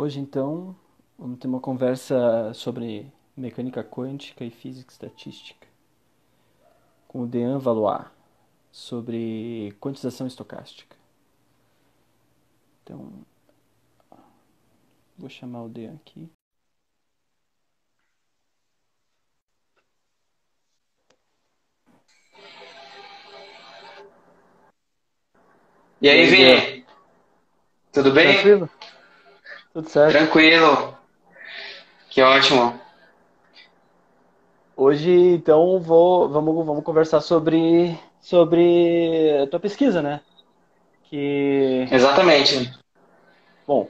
[0.00, 0.76] Hoje, então,
[1.18, 5.66] vamos ter uma conversa sobre mecânica quântica e física estatística
[7.08, 8.06] com o Dean Valois
[8.70, 10.96] sobre quantização estocástica.
[12.84, 13.10] Então,
[15.18, 16.30] vou chamar o Dean aqui.
[26.00, 26.86] E aí, Vini?
[27.92, 28.34] Tudo bem?
[28.34, 28.70] Tranquilo?
[29.78, 30.10] Tudo certo.
[30.10, 30.92] Tranquilo.
[32.10, 32.74] Que ótimo.
[34.76, 40.20] Hoje, então, vou, vamos, vamos conversar sobre, sobre a tua pesquisa, né?
[41.04, 42.72] Que, Exatamente.
[43.64, 43.86] bom,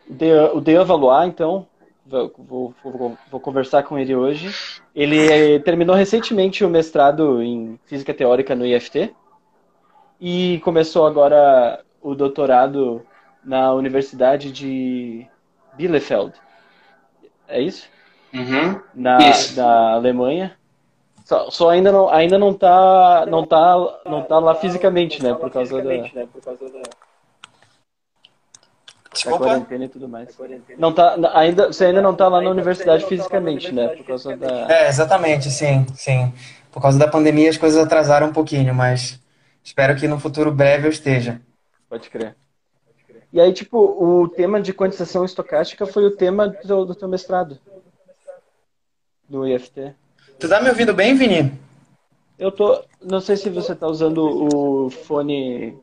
[0.52, 1.66] o Dean, Valois, então,
[2.04, 4.54] vou, vou, vou, vou conversar com ele hoje.
[4.94, 9.14] Ele terminou recentemente o mestrado em Física Teórica no IFT
[10.20, 13.02] e começou agora o doutorado
[13.42, 15.26] na Universidade de
[15.78, 16.32] Bielefeld.
[17.46, 17.88] É isso?
[18.34, 18.80] Uhum.
[18.94, 19.56] Na, Isso.
[19.56, 20.54] da Alemanha.
[21.24, 25.50] Só, só ainda não ainda não tá não tá não tá lá fisicamente, né, por
[25.50, 26.26] causa da, da
[29.12, 29.38] Desculpa.
[29.38, 30.36] quarentena e tudo mais.
[30.78, 34.68] Não tá ainda você ainda não tá lá na universidade fisicamente, né, por causa da
[34.70, 36.32] É, exatamente, sim, sim.
[36.72, 39.20] Por causa da pandemia as coisas atrasaram um pouquinho, mas
[39.62, 41.40] espero que no futuro breve eu esteja.
[41.88, 42.36] Pode crer.
[43.32, 47.08] E aí, tipo, o tema de quantização estocástica foi o tema do, teu- do teu
[47.08, 47.58] mestrado.
[49.28, 49.94] Do IFT.
[50.38, 51.52] Tu tá me ouvindo bem, Vini?
[52.38, 52.82] Eu tô.
[53.02, 55.76] Não sei se você tá usando o fone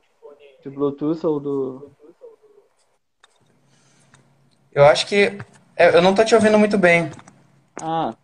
[0.64, 1.92] de Bluetooth ou do.
[4.74, 5.38] Eu acho que
[5.76, 7.12] é, eu não tô te ouvindo muito bem.
[7.82, 8.16] Ah.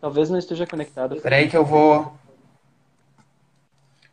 [0.00, 1.16] Talvez não esteja conectado.
[1.20, 2.12] Peraí que eu vou.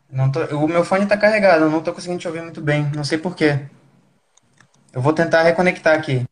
[0.10, 0.40] Não tô...
[0.56, 2.90] O meu fone tá carregado, eu não tô conseguindo te ouvir muito bem.
[2.96, 3.66] Não sei por quê.
[4.94, 6.24] Eu vou tentar reconectar aqui.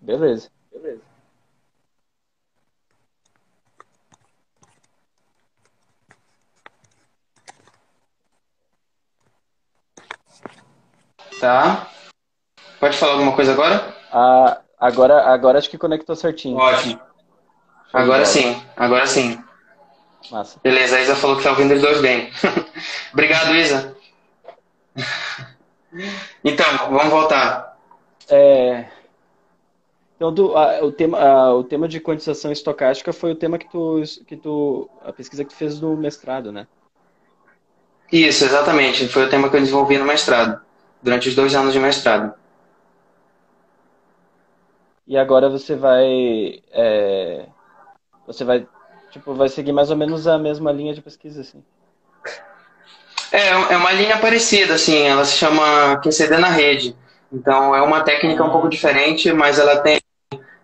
[0.00, 0.48] Beleza.
[0.72, 1.02] Beleza.
[11.38, 11.90] Tá.
[12.80, 13.94] Pode falar alguma coisa agora?
[14.10, 16.56] Ah, agora, agora acho que conectou certinho.
[16.56, 16.98] Ótimo.
[17.92, 19.42] Agora sim, agora sim.
[20.30, 20.58] Massa.
[20.62, 22.32] Beleza, a Isa falou que tá ouvindo os dois bem.
[23.12, 23.94] Obrigado, Isa.
[26.44, 27.75] Então, vamos voltar.
[28.28, 28.88] É,
[30.16, 33.68] Então, do- a- o tema, a- o tema de quantização estocástica foi o tema que
[33.70, 36.66] tu, que tu, a pesquisa que tu fez no mestrado, né?
[38.10, 39.08] Isso, exatamente.
[39.08, 40.60] Foi o tema que eu desenvolvi no mestrado,
[41.02, 42.32] durante os dois anos de mestrado.
[45.06, 47.46] E agora você vai, é,
[48.26, 48.66] você vai,
[49.10, 51.62] tipo, vai seguir mais ou menos a mesma linha de pesquisa, assim.
[53.32, 56.96] É, é uma linha parecida, assim, ela se chama QCD na rede.
[57.32, 60.00] Então, é uma técnica um pouco diferente, mas ela tem,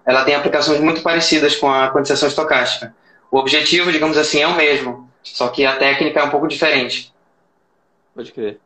[0.05, 2.95] ela tem aplicações muito parecidas com a quantização estocástica.
[3.31, 7.13] O objetivo, digamos assim, é o mesmo, só que a técnica é um pouco diferente.
[8.15, 8.61] Pode crer.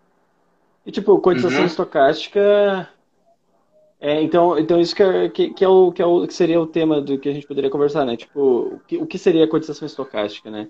[0.85, 1.67] E tipo, quantização Uhum.
[1.67, 2.89] estocástica,
[4.01, 6.61] é, então, então isso que é, que, que é o, que é o, que seria
[6.61, 8.17] o tema do que a gente poderia conversar, né?
[8.17, 8.41] Tipo,
[8.77, 10.69] o que, o que seria a quantização estocástica, né?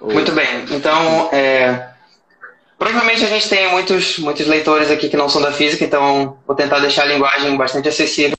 [0.00, 0.64] Ou- Muito bem.
[0.70, 1.91] Então, é,
[2.82, 6.56] provavelmente a gente tem muitos, muitos leitores aqui que não são da física, então vou
[6.56, 8.36] tentar deixar a linguagem bastante acessível.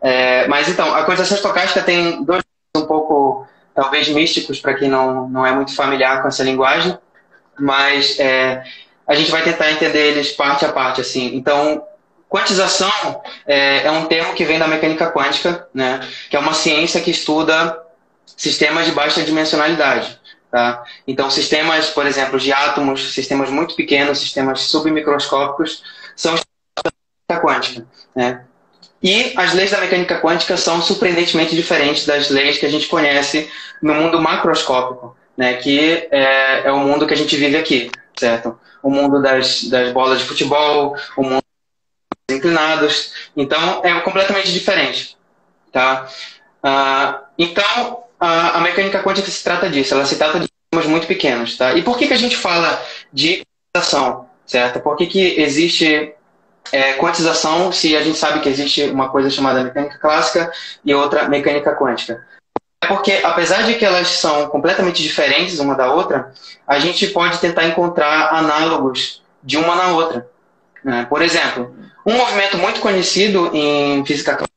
[0.00, 2.40] É, mas então, a quantização estocástica tem dois
[2.76, 6.96] um pouco, talvez, místicos para quem não, não é muito familiar com essa linguagem,
[7.58, 8.62] mas é,
[9.08, 11.00] a gente vai tentar entender eles parte a parte.
[11.00, 11.34] assim.
[11.34, 11.82] Então,
[12.28, 15.98] quantização é, é um termo que vem da mecânica quântica, né,
[16.30, 17.76] que é uma ciência que estuda
[18.36, 20.19] sistemas de baixa dimensionalidade.
[20.50, 20.82] Tá?
[21.06, 25.82] Então, sistemas, por exemplo, de átomos, sistemas muito pequenos, sistemas submicroscópicos,
[26.16, 26.34] são
[27.28, 27.86] da quântica.
[28.14, 28.44] Né?
[29.00, 33.48] E as leis da mecânica quântica são surpreendentemente diferentes das leis que a gente conhece
[33.80, 35.54] no mundo macroscópico, né?
[35.54, 38.58] que é, é o mundo que a gente vive aqui, certo?
[38.82, 41.44] O mundo das, das bolas de futebol, o mundo
[42.28, 43.12] dos inclinados.
[43.36, 45.16] Então, é completamente diferente.
[45.72, 46.08] Tá?
[46.62, 51.56] Ah, então, a, mecânica quântica se trata disso, ela se trata de sistemas muito pequenos,
[51.56, 51.72] tá?
[51.74, 52.80] E por que, que a gente fala
[53.12, 54.80] de quantização, certo?
[54.80, 56.12] Por que, que existe
[56.70, 60.52] é, quantização se a gente sabe que existe uma coisa chamada mecânica clássica
[60.84, 62.26] e outra mecânica quântica?
[62.82, 66.32] É porque, apesar de que elas são completamente diferentes uma da outra,
[66.66, 70.28] a gente pode tentar encontrar análogos de uma na outra.
[70.84, 71.06] né?
[71.08, 71.74] Por exemplo,
[72.04, 74.50] um movimento muito conhecido em física clássica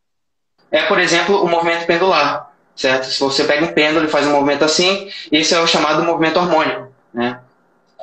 [0.74, 3.06] é, por exemplo, o movimento pendular certo?
[3.06, 6.40] Se você pega um pêndulo e faz um movimento assim, esse é o chamado movimento
[6.40, 7.40] harmônico, né?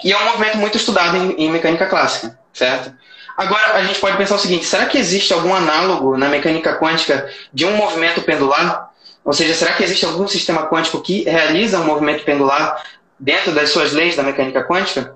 [0.02, 2.92] E é um movimento muito estudado em, em mecânica clássica, certo?
[3.36, 7.28] Agora, a gente pode pensar o seguinte: será que existe algum análogo na mecânica quântica
[7.52, 8.90] de um movimento pendular?
[9.24, 12.82] Ou seja, será que existe algum sistema quântico que realiza um movimento pendular
[13.18, 15.14] dentro das suas leis da mecânica quântica?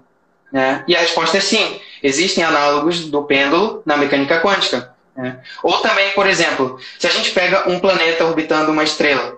[0.53, 1.81] É, e a resposta é sim.
[2.03, 4.95] Existem análogos do pêndulo na mecânica quântica.
[5.17, 5.37] É.
[5.63, 9.34] Ou também, por exemplo, se a gente pega um planeta orbitando uma estrela,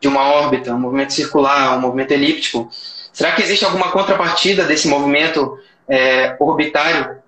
[0.00, 2.68] de uma órbita, um movimento circular, um movimento elíptico,
[3.12, 7.18] será que existe alguma contrapartida desse movimento é, orbitário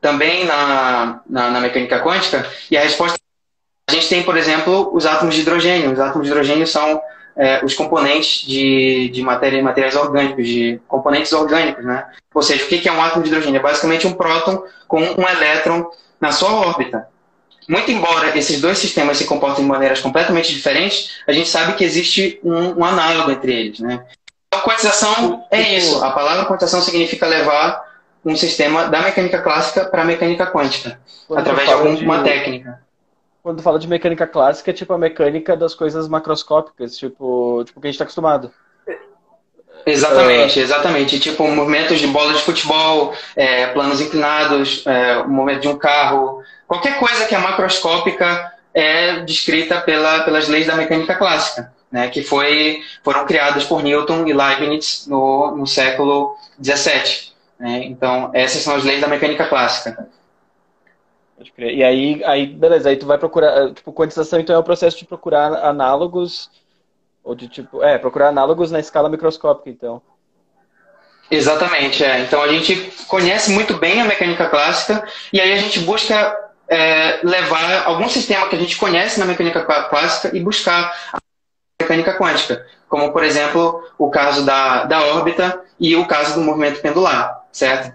[0.00, 2.48] também na, na, na, mecânica quântica?
[2.70, 3.18] E a resposta
[3.88, 5.92] a gente tem, por exemplo, os átomos de hidrogênio.
[5.92, 7.00] Os átomos de hidrogênio são
[7.36, 12.06] é, os componentes de, de matéria, materiais orgânicos, de componentes orgânicos, né?
[12.32, 13.58] Ou seja, o que é um átomo de hidrogênio?
[13.58, 15.90] É basicamente um próton com um elétron
[16.20, 17.08] na sua órbita.
[17.68, 21.84] Muito embora esses dois sistemas se comportem de maneiras completamente diferentes, a gente sabe que
[21.84, 24.04] existe um, um análogo entre eles, né?
[24.48, 26.04] Então, quantização é isso.
[26.04, 27.82] A palavra quantização significa levar
[28.24, 32.24] um sistema da mecânica clássica para a mecânica quântica, Quando através de alguma de...
[32.24, 32.84] técnica
[33.44, 37.86] quando fala de mecânica clássica, é tipo a mecânica das coisas macroscópicas, tipo, tipo que
[37.86, 38.50] a gente está acostumado.
[39.84, 41.20] Exatamente, exatamente.
[41.20, 46.42] Tipo, movimentos de bola de futebol, é, planos inclinados, é, o movimento de um carro,
[46.74, 52.22] qualquer coisa que é macroscópica é descrita pela, pelas leis da mecânica clássica, né, que
[52.22, 57.32] foi, foram criadas por Newton e Leibniz no, no século XVII.
[57.58, 57.84] Né?
[57.84, 60.08] Então, essas são as leis da mecânica clássica.
[61.58, 65.04] E aí, aí, beleza, aí tu vai procurar, tipo, quantização então é o processo de
[65.04, 66.50] procurar análogos,
[67.22, 70.02] ou de tipo, é, procurar análogos na escala microscópica, então.
[71.30, 72.20] Exatamente, é.
[72.20, 72.76] Então a gente
[73.06, 78.48] conhece muito bem a mecânica clássica e aí a gente busca é, levar algum sistema
[78.48, 81.18] que a gente conhece na mecânica clássica e buscar a
[81.80, 86.80] mecânica quântica, como por exemplo o caso da, da órbita e o caso do movimento
[86.80, 87.92] pendular, certo?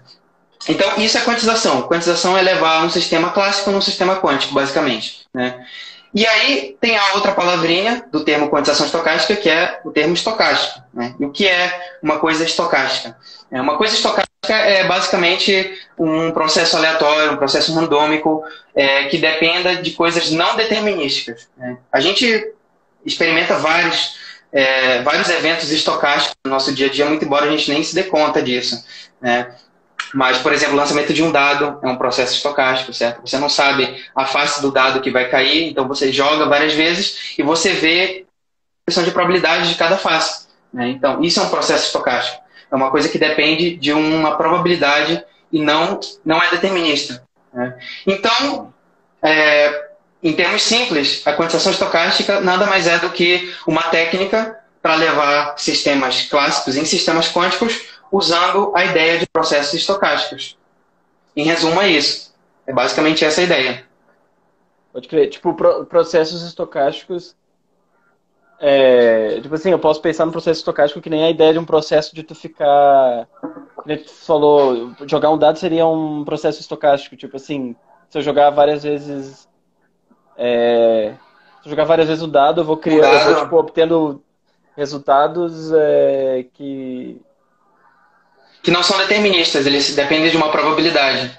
[0.68, 1.82] Então, isso é quantização.
[1.82, 5.24] Quantização é levar um sistema clássico num sistema quântico, basicamente.
[5.32, 5.64] Né?
[6.12, 10.82] E aí tem a outra palavrinha do termo quantização estocástica, que é o termo estocástico.
[10.92, 11.14] Né?
[11.18, 13.16] E o que é uma coisa estocástica?
[13.50, 18.42] É, uma coisa estocástica é basicamente um processo aleatório, um processo randômico,
[18.74, 21.48] é, que dependa de coisas não determinísticas.
[21.56, 21.76] Né?
[21.92, 22.52] A gente
[23.04, 24.16] experimenta vários,
[24.52, 27.94] é, vários eventos estocásticos no nosso dia a dia, muito embora a gente nem se
[27.94, 28.82] dê conta disso.
[29.20, 29.54] Né?
[30.14, 33.20] Mas, por exemplo, o lançamento de um dado é um processo estocástico, certo?
[33.20, 37.34] Você não sabe a face do dado que vai cair, então você joga várias vezes
[37.38, 40.48] e você vê a questão de probabilidade de cada face.
[40.72, 40.88] Né?
[40.88, 42.42] Então, isso é um processo estocástico.
[42.70, 47.22] É uma coisa que depende de uma probabilidade e não, não é determinista.
[47.52, 47.76] Né?
[48.06, 48.72] Então,
[49.22, 49.90] é,
[50.22, 55.58] em termos simples, a quantização estocástica nada mais é do que uma técnica para levar
[55.58, 60.56] sistemas clássicos em sistemas quânticos usando a ideia de processos estocásticos.
[61.36, 62.34] Em resumo, é isso.
[62.66, 63.84] É basicamente essa a ideia.
[64.92, 65.28] Pode crer.
[65.28, 67.36] Tipo, processos estocásticos.
[68.62, 71.64] É, tipo assim, eu posso pensar no processo estocástico que nem a ideia de um
[71.64, 73.26] processo de tu ficar.
[73.74, 77.16] Como tu falou, jogar um dado seria um processo estocástico.
[77.16, 77.74] Tipo assim,
[78.10, 79.48] se eu jogar várias vezes.
[80.36, 81.14] É,
[81.62, 84.22] se eu jogar várias vezes o dado, eu vou criar, eu vou, tipo, obtendo
[84.76, 87.20] resultados é, que
[88.62, 91.36] que não são deterministas, eles dependem de uma probabilidade.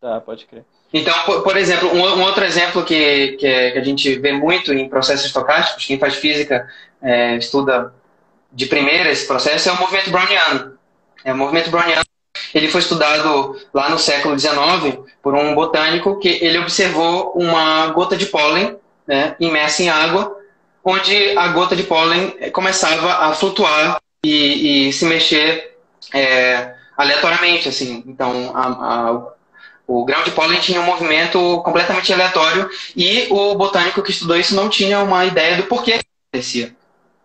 [0.00, 0.64] Tá, pode crer.
[0.92, 4.72] Então, por, por exemplo, um, um, outro exemplo que, que, que, a gente vê muito
[4.72, 6.68] em processos estocásticos, quem faz física
[7.00, 7.94] é, estuda
[8.52, 10.78] de primeira esse processo, é o movimento browniano.
[11.24, 12.02] É, o movimento browniano
[12.54, 18.16] ele foi estudado lá no século XIX por um botânico que ele observou uma gota
[18.16, 18.76] de pólen
[19.06, 20.36] né, imersa em água,
[20.84, 25.76] onde a gota de pólen começava a flutuar e, e se mexer
[26.12, 28.02] é, aleatoriamente, assim.
[28.06, 29.32] Então, a, a,
[29.90, 34.68] o de pólen tinha um movimento completamente aleatório e o botânico que estudou isso não
[34.68, 36.72] tinha uma ideia do porquê que acontecia.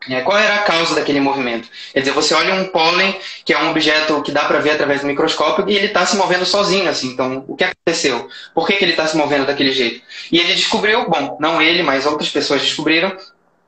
[0.10, 1.68] É, qual era a causa daquele movimento?
[1.94, 5.02] Quer dizer, você olha um pólen, que é um objeto que dá para ver através
[5.02, 7.10] do microscópio, e ele está se movendo sozinho, assim.
[7.10, 8.28] Então, o que aconteceu?
[8.54, 10.02] Por que, que ele está se movendo daquele jeito?
[10.32, 13.16] E ele descobriu, bom, não ele, mas outras pessoas descobriram,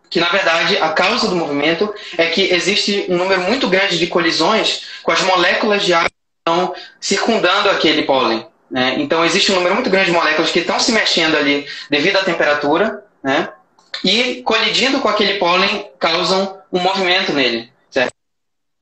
[0.09, 4.07] que na verdade a causa do movimento é que existe um número muito grande de
[4.07, 8.45] colisões com as moléculas de água que estão circundando aquele pólen.
[8.69, 8.95] Né?
[8.99, 12.23] Então existe um número muito grande de moléculas que estão se mexendo ali devido à
[12.23, 13.49] temperatura, né?
[14.03, 17.71] e colidindo com aquele pólen causam um movimento nele.
[17.89, 18.11] Certo?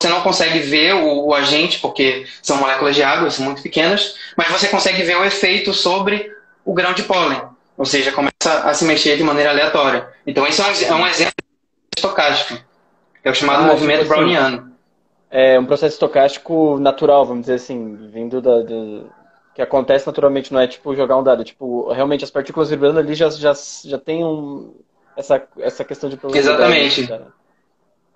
[0.00, 4.14] Você não consegue ver o, o agente porque são moléculas de água, são muito pequenas,
[4.36, 6.30] mas você consegue ver o efeito sobre
[6.64, 7.40] o grão de pólen.
[7.76, 10.08] Ou seja, começa a se mexer de maneira aleatória.
[10.26, 11.34] Então, isso é um, é exemplo
[11.94, 12.58] estocástico,
[13.22, 14.72] que é o chamado ah, movimento tipo assim, browniano.
[15.30, 19.10] É um processo estocástico natural, vamos dizer assim, vindo da, do,
[19.56, 22.98] que acontece naturalmente, não é tipo jogar um dado, é, tipo, realmente as partículas vibrando
[22.98, 23.54] ali já, já,
[23.86, 24.74] já tem um,
[25.16, 26.58] essa, essa questão de probabilidade.
[26.58, 27.10] Exatamente.
[27.10, 27.20] Né?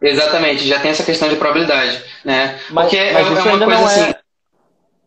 [0.03, 2.61] Exatamente, já tem essa questão de probabilidade, né?
[2.69, 3.85] Mas, Porque mas é, é uma coisa é...
[3.85, 4.15] assim.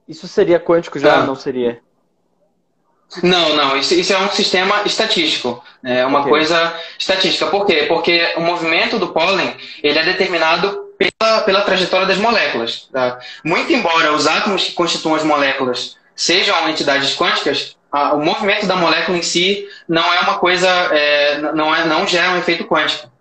[0.08, 1.24] Isso seria quântico já, ah.
[1.24, 1.80] não seria?
[3.22, 6.00] Não, não, isso, isso, é um sistema estatístico, né?
[6.00, 6.32] é uma okay.
[6.32, 7.46] coisa estatística.
[7.46, 7.86] Por quê?
[7.88, 12.90] Porque o movimento do pólen ele é determinado pela, pela trajetória das moléculas.
[12.92, 13.20] Tá?
[13.44, 18.75] Muito embora os átomos que constituam as moléculas sejam entidades quânticas, a, o movimento da
[18.75, 23.12] molécula em si não é uma coisa, é, não, é, não gera um efeito quântico.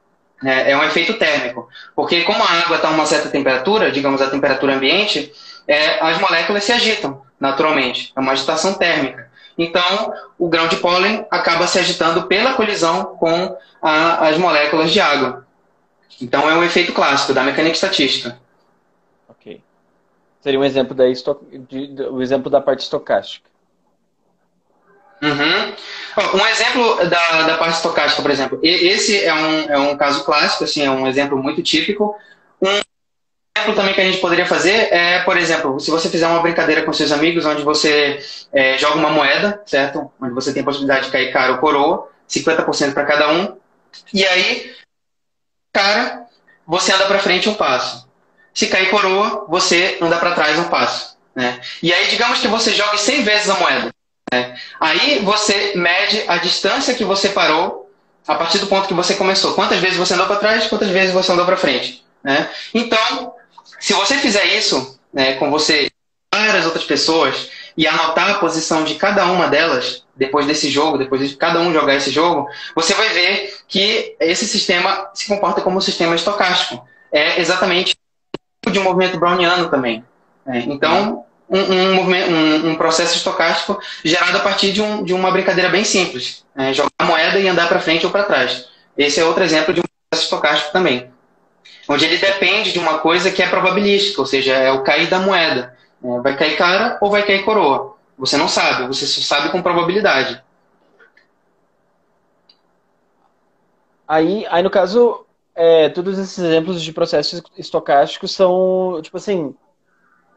[0.43, 0.71] Né?
[0.71, 1.69] É um efeito térmico.
[1.95, 5.33] Porque como a água está a uma certa temperatura, digamos a temperatura ambiente,
[5.69, 8.13] é, as moléculas se agitam naturalmente.
[8.17, 9.31] É uma agitação térmica.
[9.59, 15.01] Então, o grão de pólen acaba se agitando pela colisão com a, as moléculas de
[15.01, 15.47] água.
[16.21, 18.39] Então, é um efeito clássico da mecânica estatística.
[20.43, 21.05] Seria um exemplo da,
[22.11, 23.49] o exemplo da parte estocástica.
[25.23, 25.73] Uhum.
[26.35, 28.59] Um exemplo da, da parte estocástica, por exemplo.
[28.61, 32.19] Esse é um, é um caso clássico, assim, é um exemplo muito típico.
[32.61, 32.69] Um
[33.57, 36.83] exemplo também que a gente poderia fazer é, por exemplo, se você fizer uma brincadeira
[36.83, 38.21] com seus amigos, onde você
[38.53, 40.11] é, joga uma moeda, certo?
[40.21, 43.57] Onde você tem a possibilidade de cair cara ou coroa, 50% para cada um.
[44.13, 44.75] E aí,
[45.73, 46.27] cara,
[46.67, 48.11] você anda para frente um passo.
[48.55, 51.17] Se cair coroa, você anda para trás um passo.
[51.35, 51.61] Né?
[51.83, 53.91] E aí, digamos que você jogue 100 vezes a moeda.
[54.33, 54.55] Né?
[54.81, 57.91] Aí você mede a distância que você parou
[58.27, 59.55] a partir do ponto que você começou.
[59.55, 62.05] Quantas vezes você andou para trás, quantas vezes você andou para frente.
[62.23, 62.49] Né?
[62.73, 63.35] Então,
[63.81, 65.91] se você fizer isso né, com você
[66.33, 71.29] várias outras pessoas e anotar a posição de cada uma delas depois desse jogo, depois
[71.29, 75.79] de cada um jogar esse jogo, você vai ver que esse sistema se comporta como
[75.79, 76.87] um sistema estocástico.
[77.11, 77.97] É exatamente
[78.71, 80.05] de movimento browniano também.
[80.47, 80.65] Né?
[80.67, 85.85] Então, um, um, um, processo estocástico gerado a partir de, um, de uma brincadeira bem
[85.85, 86.45] simples.
[86.55, 86.73] Né?
[86.73, 88.69] Jogar a moeda e andar para frente ou para trás.
[88.97, 91.11] Esse é outro exemplo de um processo estocástico também
[91.89, 95.19] onde ele depende de uma coisa que é probabilística, ou seja, é o cair da
[95.19, 95.77] moeda.
[96.03, 97.97] É, vai cair cara ou vai cair coroa.
[98.19, 100.43] Você não sabe, você só sabe com probabilidade.
[104.07, 109.55] Aí, aí no caso, é, todos esses exemplos de processos estocásticos são, tipo assim,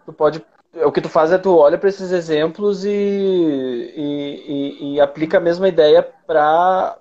[0.06, 0.44] tu pode,
[0.74, 5.38] o que tu faz é tu olha para esses exemplos e, e, e, e aplica
[5.38, 6.98] a mesma ideia para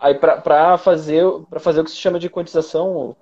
[0.00, 1.22] Aí para fazer,
[1.60, 3.14] fazer o que se chama de quantização.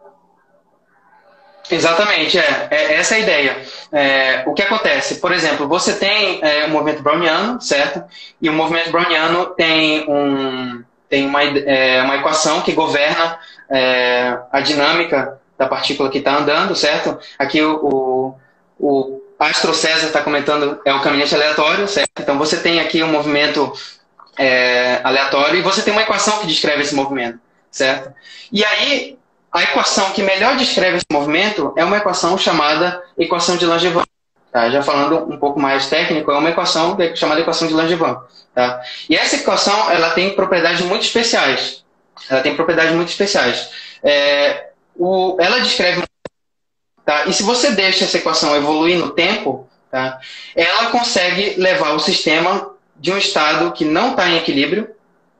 [1.68, 3.62] Exatamente, é, é essa é a ideia.
[3.92, 5.16] É, o que acontece?
[5.16, 8.02] Por exemplo, você tem é, um movimento browniano, certo?
[8.40, 13.38] E o movimento browniano tem, um, tem uma, é, uma equação que governa
[13.70, 17.18] é, a dinâmica da partícula que está andando, certo?
[17.38, 18.34] Aqui o, o,
[18.78, 22.10] o Astro César está comentando, é um caminhante aleatório, certo?
[22.20, 23.72] Então você tem aqui um movimento
[24.38, 28.12] é, aleatório e você tem uma equação que descreve esse movimento, certo?
[28.52, 29.18] E aí,
[29.52, 34.02] a equação que melhor descreve esse movimento é uma equação chamada equação de Langevin.
[34.52, 34.70] Tá?
[34.70, 38.16] Já falando um pouco mais técnico, é uma equação chamada equação de Langevin.
[38.54, 38.80] Tá?
[39.08, 41.84] E essa equação ela tem propriedades muito especiais.
[42.28, 43.70] Ela tem propriedades muito especiais.
[44.02, 46.02] É, o, ela descreve.
[47.04, 47.26] Tá?
[47.26, 50.20] E se você deixa essa equação evoluir no tempo, tá?
[50.54, 54.90] ela consegue levar o sistema de um estado que não está em equilíbrio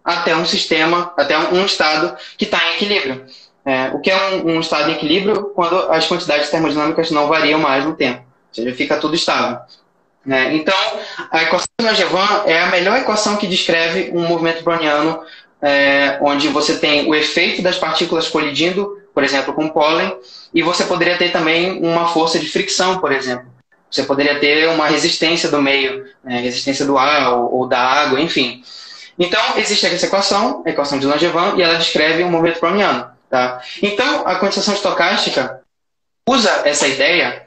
[0.05, 3.27] até um sistema, até um estado que está em equilíbrio.
[3.65, 7.61] É, o que é um, um, estado em equilíbrio quando as quantidades termodinâmicas não variam
[7.61, 9.59] mais no tempo, ou seja, fica tudo estável.
[10.27, 10.75] É, então,
[11.31, 15.23] a equação de Langevin é a melhor equação que descreve um movimento browniano
[15.61, 20.17] é, onde você tem o efeito das partículas colidindo, por exemplo, com pólen,
[20.55, 23.47] e você poderia ter também uma força de fricção, por exemplo.
[23.91, 28.21] Você poderia ter uma resistência do meio, né, resistência do ar ou, ou, da água,
[28.21, 28.63] enfim.
[29.19, 33.11] Então, existe essa equação, a equação de Langevin, e ela descreve um movimento browniano.
[33.29, 33.61] Tá?
[33.83, 35.61] Então, a quantização estocástica
[36.29, 37.47] usa essa ideia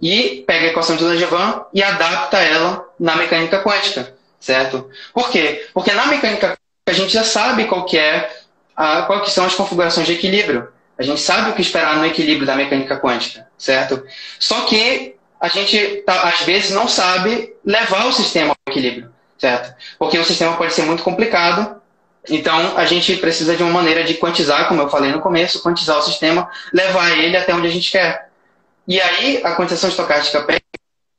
[0.00, 4.90] e pega a equação de Langevin e adapta ela na mecânica quântica, certo?
[5.12, 5.66] Por quê?
[5.72, 6.56] Porque na mecânica
[6.90, 8.30] a gente já sabe qual que é
[8.76, 10.68] a, qual que são as configurações de equilíbrio.
[10.98, 14.04] A gente sabe o que esperar no equilíbrio da mecânica quântica, certo?
[14.38, 19.74] Só que a gente tá, às vezes não sabe levar o sistema ao equilíbrio, certo?
[19.98, 21.80] Porque o sistema pode ser muito complicado,
[22.28, 25.98] então a gente precisa de uma maneira de quantizar, como eu falei no começo, quantizar
[25.98, 28.28] o sistema, levar ele até onde a gente quer.
[28.86, 30.60] E aí a quantização estocástica pega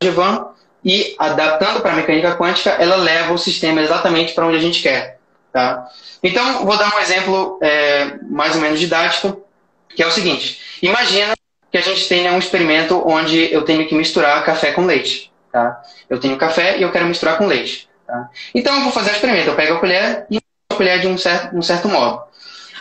[0.03, 4.61] o e adaptando para a mecânica quântica, ela leva o sistema exatamente para onde a
[4.61, 5.18] gente quer,
[5.51, 5.87] tá?
[6.23, 9.41] Então vou dar um exemplo é, mais ou menos didático,
[9.95, 11.33] que é o seguinte: imagina
[11.71, 15.81] que a gente tenha um experimento onde eu tenho que misturar café com leite, Tá?
[16.09, 17.89] Eu tenho café e eu quero misturar com leite.
[18.05, 18.29] Tá?
[18.53, 19.49] Então eu vou fazer o experimento.
[19.49, 22.21] Eu pego a colher e a colher de um certo, um certo modo.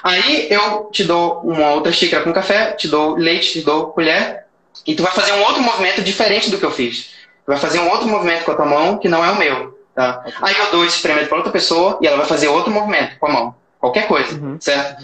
[0.02, 4.44] Aí eu te dou uma outra xícara com café, te dou leite, te dou colher,
[4.86, 7.10] e tu vai fazer um outro movimento diferente do que eu fiz.
[7.44, 9.77] Tu vai fazer um outro movimento com a tua mão que não é o meu.
[9.98, 10.22] Tá?
[10.42, 13.26] Aí eu dou esse experimento para outra pessoa e ela vai fazer outro movimento com
[13.26, 13.54] a mão.
[13.80, 14.56] Qualquer coisa, uhum.
[14.60, 15.02] certo?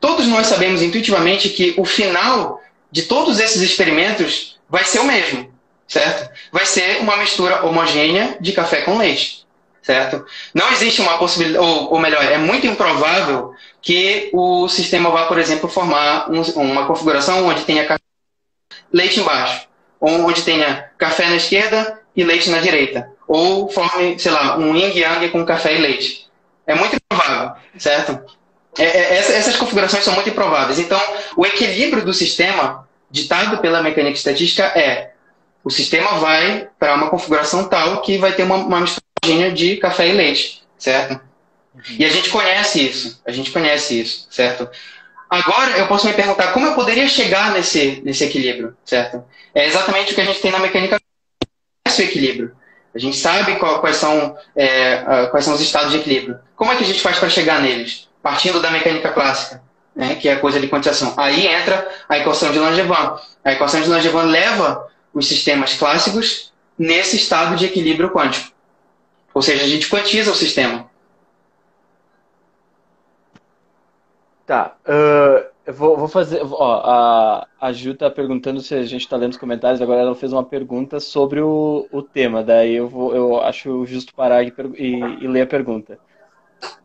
[0.00, 5.48] Todos nós sabemos intuitivamente que o final de todos esses experimentos vai ser o mesmo,
[5.86, 6.28] certo?
[6.50, 9.46] Vai ser uma mistura homogênea de café com leite,
[9.80, 10.26] certo?
[10.52, 15.38] Não existe uma possibilidade, ou, ou melhor, é muito improvável que o sistema vá, por
[15.38, 18.02] exemplo, formar um, uma configuração onde tenha café,
[18.92, 19.68] leite embaixo,
[20.00, 24.76] ou onde tenha café na esquerda e leite na direita, ou forme, sei lá, um
[24.76, 26.28] yin yang com café e leite.
[26.66, 28.20] É muito improvável, certo?
[28.78, 30.78] É, é, essas configurações são muito improváveis.
[30.78, 31.00] Então,
[31.34, 35.12] o equilíbrio do sistema, ditado pela mecânica estatística, é
[35.64, 40.08] o sistema vai para uma configuração tal que vai ter uma, uma mistura de café
[40.08, 41.12] e leite, certo?
[41.74, 41.80] Uhum.
[42.00, 44.68] E a gente conhece isso, a gente conhece isso, certo?
[45.30, 49.24] Agora eu posso me perguntar como eu poderia chegar nesse, nesse equilíbrio, certo?
[49.54, 51.00] É exatamente o que a gente tem na mecânica
[51.86, 52.54] esse equilíbrio.
[52.94, 56.38] A gente sabe qual, quais, são, é, quais são os estados de equilíbrio.
[56.54, 58.08] Como é que a gente faz para chegar neles?
[58.22, 59.60] partindo da mecânica clássica,
[59.94, 61.12] né, que é a coisa de quantização.
[61.16, 62.92] Aí entra a equação de Langevin.
[63.44, 68.52] A equação de Langevin leva os sistemas clássicos nesse estado de equilíbrio quântico.
[69.34, 70.90] Ou seja, a gente quantiza o sistema.
[74.46, 74.74] Tá.
[74.86, 75.31] Uh,
[75.72, 76.40] eu vou, vou, fazer.
[76.42, 79.80] Ó, a, a Ju tá perguntando se a gente está lendo os comentários.
[79.82, 82.42] Agora ela fez uma pergunta sobre o, o tema.
[82.42, 85.98] Daí eu, vou, eu acho justo parar e, e, e ler a pergunta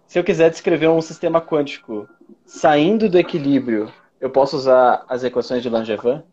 [0.08, 2.08] se eu quiser descrever um sistema quântico
[2.46, 3.92] saindo do equilíbrio,
[4.22, 6.24] eu posso usar as equações de Langevin?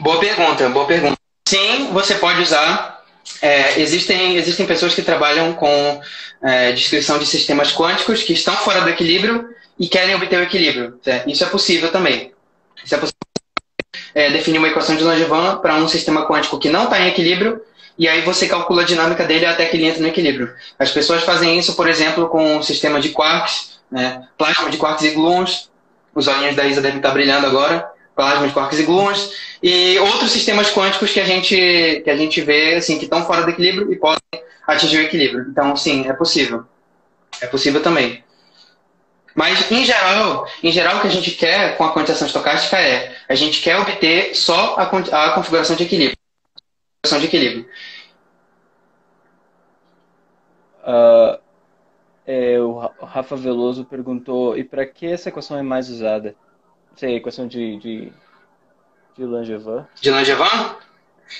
[0.00, 1.16] Boa pergunta, boa pergunta.
[1.48, 3.02] Sim, você pode usar.
[3.40, 6.00] É, existem, existem pessoas que trabalham com
[6.42, 10.98] é, descrição de sistemas quânticos que estão fora do equilíbrio e querem obter o equilíbrio.
[11.02, 11.28] Certo?
[11.28, 12.32] Isso é possível também.
[12.84, 13.18] Isso é possível
[14.14, 17.60] é, definir uma equação de Langevin para um sistema quântico que não está em equilíbrio
[17.98, 20.52] e aí você calcula a dinâmica dele até que ele entre no equilíbrio.
[20.78, 24.26] As pessoas fazem isso, por exemplo, com um sistema de quarks, né?
[24.38, 25.70] plasma de quarks e gluons,
[26.14, 29.32] os olhinhos da Isa devem estar brilhando agora, plasma de quarks e gluons,
[29.62, 33.42] e outros sistemas quânticos que a gente, que a gente vê assim, que estão fora
[33.42, 34.20] do equilíbrio e podem
[34.66, 35.46] atingir o equilíbrio.
[35.50, 36.64] Então, sim, é possível.
[37.40, 38.22] É possível também.
[39.34, 43.14] Mas, em geral, em geral, o que a gente quer com a quantização estocástica é
[43.28, 46.16] a gente quer obter só a, a configuração de equilíbrio
[47.04, 47.66] de equilíbrio.
[50.84, 51.40] Uh,
[52.26, 56.34] é, o Rafa Veloso perguntou: e para que essa equação é mais usada?
[56.96, 58.12] Sei, a equação de, de,
[59.16, 59.84] de Langevin.
[60.00, 60.76] De Langevin?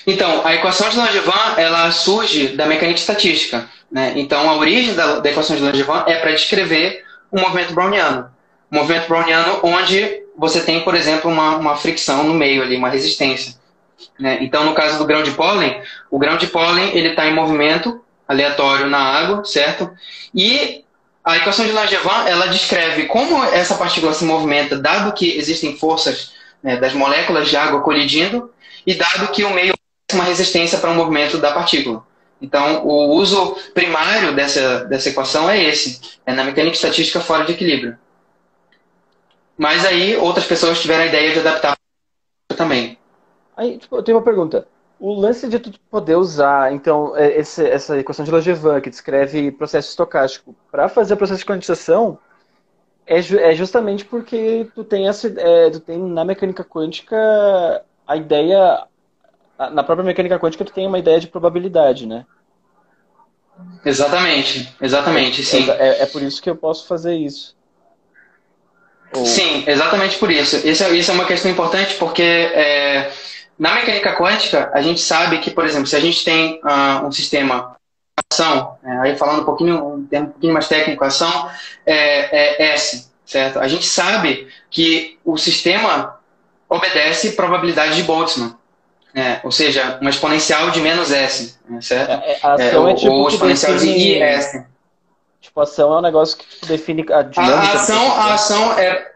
[0.07, 3.69] Então, a equação de Langevin ela surge da mecânica estatística.
[3.91, 4.13] Né?
[4.17, 7.02] Então, a origem da, da equação de Langevin é para descrever
[7.33, 8.29] um movimento browniano.
[8.71, 12.89] Um movimento browniano onde você tem, por exemplo, uma, uma fricção no meio ali, uma
[12.89, 13.55] resistência.
[14.19, 14.37] Né?
[14.41, 18.01] Então, no caso do grão de pólen, o grão de pólen ele está em movimento
[18.27, 19.89] aleatório na água, certo?
[20.33, 20.83] E
[21.23, 26.33] a equação de Langevin ela descreve como essa partícula se movimenta, dado que existem forças
[26.61, 28.51] né, das moléculas de água colidindo
[28.85, 29.73] e dado que o meio
[30.07, 32.05] tem uma resistência para o movimento da partícula.
[32.43, 37.53] Então, o uso primário dessa, dessa equação é esse, é na mecânica estatística fora de
[37.53, 37.97] equilíbrio.
[39.57, 41.77] Mas aí outras pessoas tiveram a ideia de adaptar
[42.49, 42.97] também.
[43.55, 44.67] Aí, tipo, eu tenho uma pergunta.
[44.99, 49.49] O lance de tu poder usar, então, é, esse, essa equação de Langevin, que descreve
[49.49, 52.19] processo estocástico, para fazer o processo de quantização,
[53.07, 57.15] é, é justamente porque tu tem, essa, é, tu tem na mecânica quântica
[58.05, 58.85] a ideia,
[59.57, 62.25] na própria mecânica quântica tu tem uma ideia de probabilidade, né?
[63.85, 65.69] Exatamente, exatamente, sim.
[65.71, 67.55] É, é por isso que eu posso fazer isso.
[69.15, 69.25] Ou...
[69.25, 70.55] Sim, exatamente por isso.
[70.67, 73.11] Isso, isso é uma questão importante porque é,
[73.57, 77.11] na mecânica quântica, a gente sabe que, por exemplo, se a gente tem uh, um
[77.11, 77.75] sistema
[78.31, 81.49] ação, é, aí falando um pouquinho, um termo um pouquinho mais técnico, ação
[81.85, 83.59] é, é S, certo?
[83.59, 86.19] A gente sabe que o sistema
[86.67, 88.55] obedece probabilidade de Boltzmann.
[89.15, 92.09] É, ou seja, uma exponencial de menos S, né, certo?
[92.09, 93.93] É, é a ação é, tipo ou exponencial define...
[93.93, 94.63] de IS.
[95.39, 97.57] Tipo, a ação é um negócio que define a dinâmica.
[97.57, 99.13] A ação, a ação é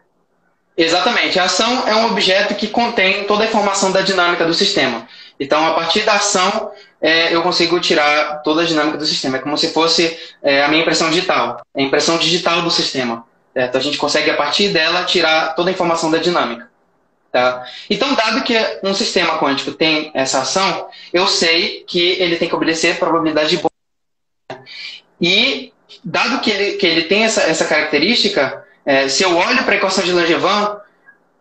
[0.77, 1.39] Exatamente.
[1.39, 5.07] A ação é um objeto que contém toda a informação da dinâmica do sistema.
[5.39, 9.37] Então, a partir da ação, é, eu consigo tirar toda a dinâmica do sistema.
[9.37, 13.25] É como se fosse é, a minha impressão digital, é a impressão digital do sistema.
[13.53, 13.75] Certo?
[13.75, 16.69] A gente consegue, a partir dela, tirar toda a informação da dinâmica.
[17.37, 17.67] Tá?
[17.87, 22.55] Então, dado que um sistema quântico tem essa ação, eu sei que ele tem que
[22.55, 24.65] obedecer a probabilidade de Boltzmann.
[25.21, 25.71] E,
[26.03, 29.77] dado que ele, que ele tem essa, essa característica, é, se eu olho para a
[29.77, 30.79] equação de Langevin,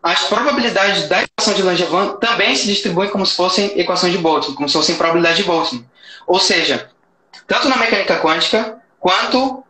[0.02, 4.54] as probabilidades da equação de Langevin também se distribuem como se fossem equações de Boltzmann,
[4.54, 5.82] como se fossem probabilidade de Boltzmann.
[6.26, 6.90] Ou seja,
[7.46, 9.64] tanto na mecânica quântica quanto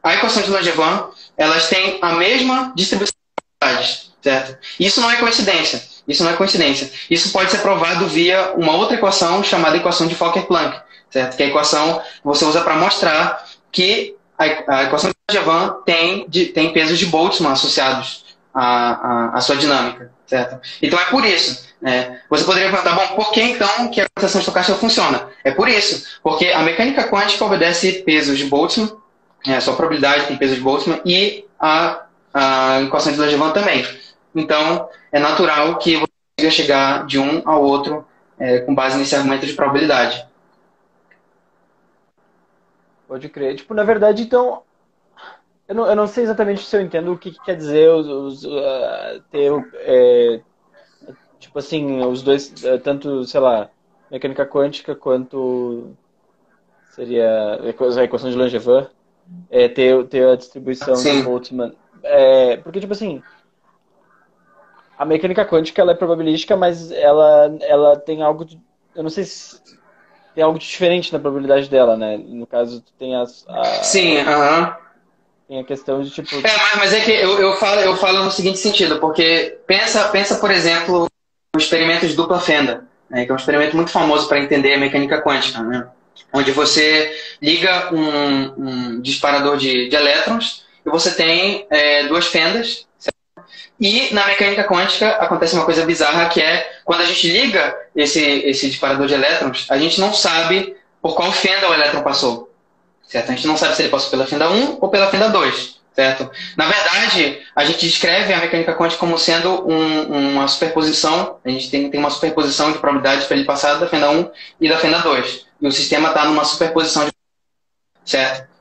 [0.00, 4.56] a equação de Langevin, elas têm a mesma distribuição de probabilidades, certo?
[4.78, 5.82] Isso não é coincidência.
[6.06, 6.90] Isso não é coincidência.
[7.10, 10.80] Isso pode ser provado via uma outra equação chamada equação de Fokker-Planck,
[11.10, 11.36] certo?
[11.36, 16.72] Que é a equação você usa para mostrar que a, equação de Langevin tem, tem
[16.72, 20.60] pesos de Boltzmann associados à, à, à sua dinâmica, certo?
[20.80, 21.70] Então é por isso.
[21.80, 22.20] Né?
[22.30, 25.28] Você poderia perguntar, bom, por que então que a computação estocástica funciona?
[25.42, 28.96] É por isso, porque a mecânica quântica obedece pesos de Boltzmann,
[29.46, 33.84] é, sua probabilidade tem peso de Boltzmann, e a, a equação de Langevin também.
[34.34, 38.06] Então, é natural que você consiga chegar de um ao outro
[38.38, 40.26] é, com base nesse argumento de probabilidade.
[43.06, 43.56] Pode crer.
[43.56, 44.62] Tipo, na verdade, então,
[45.68, 48.06] eu não, eu não sei exatamente se eu entendo o que, que quer dizer os,
[48.06, 50.40] os uh, ter, é,
[51.38, 53.68] tipo assim, os dois, uh, tanto, sei lá,
[54.10, 55.92] mecânica quântica quanto
[56.90, 58.86] seria a equação de Langevin,
[59.50, 61.22] é, ter, ter a distribuição Sim.
[61.22, 61.72] Boltzmann.
[62.02, 63.22] É, porque, tipo assim,
[64.98, 68.44] a mecânica quântica ela é probabilística, mas ela, ela tem algo.
[68.44, 68.60] De,
[68.94, 69.60] eu não sei se
[70.34, 72.18] tem algo diferente na probabilidade dela, né?
[72.18, 73.44] No caso, tu tem as.
[73.48, 74.60] A, Sim, aham.
[74.60, 74.76] Uh -huh.
[75.48, 76.34] Tem a questão de tipo.
[76.36, 80.08] É, mas, mas é que eu, eu, falo, eu falo no seguinte sentido, porque pensa,
[80.08, 81.08] pensa por exemplo,
[81.54, 84.78] no experimento de dupla fenda, né, que é um experimento muito famoso para entender a
[84.78, 85.86] mecânica quântica, né?
[86.32, 92.86] Onde você liga um, um disparador de, de elétrons e você tem é, duas fendas
[93.82, 98.20] e na mecânica quântica acontece uma coisa bizarra que é quando a gente liga esse,
[98.20, 102.48] esse disparador de elétrons, a gente não sabe por qual fenda o elétron passou.
[103.02, 103.32] Certo?
[103.32, 105.80] A gente não sabe se ele passou pela fenda 1 ou pela fenda 2.
[105.96, 106.30] Certo?
[106.56, 111.68] Na verdade, a gente descreve a mecânica quântica como sendo um, uma superposição, a gente
[111.68, 114.98] tem, tem uma superposição de probabilidades para ele passar da fenda 1 e da fenda
[115.00, 115.44] 2.
[115.60, 117.10] E o sistema está numa superposição de.
[118.04, 118.51] Certo?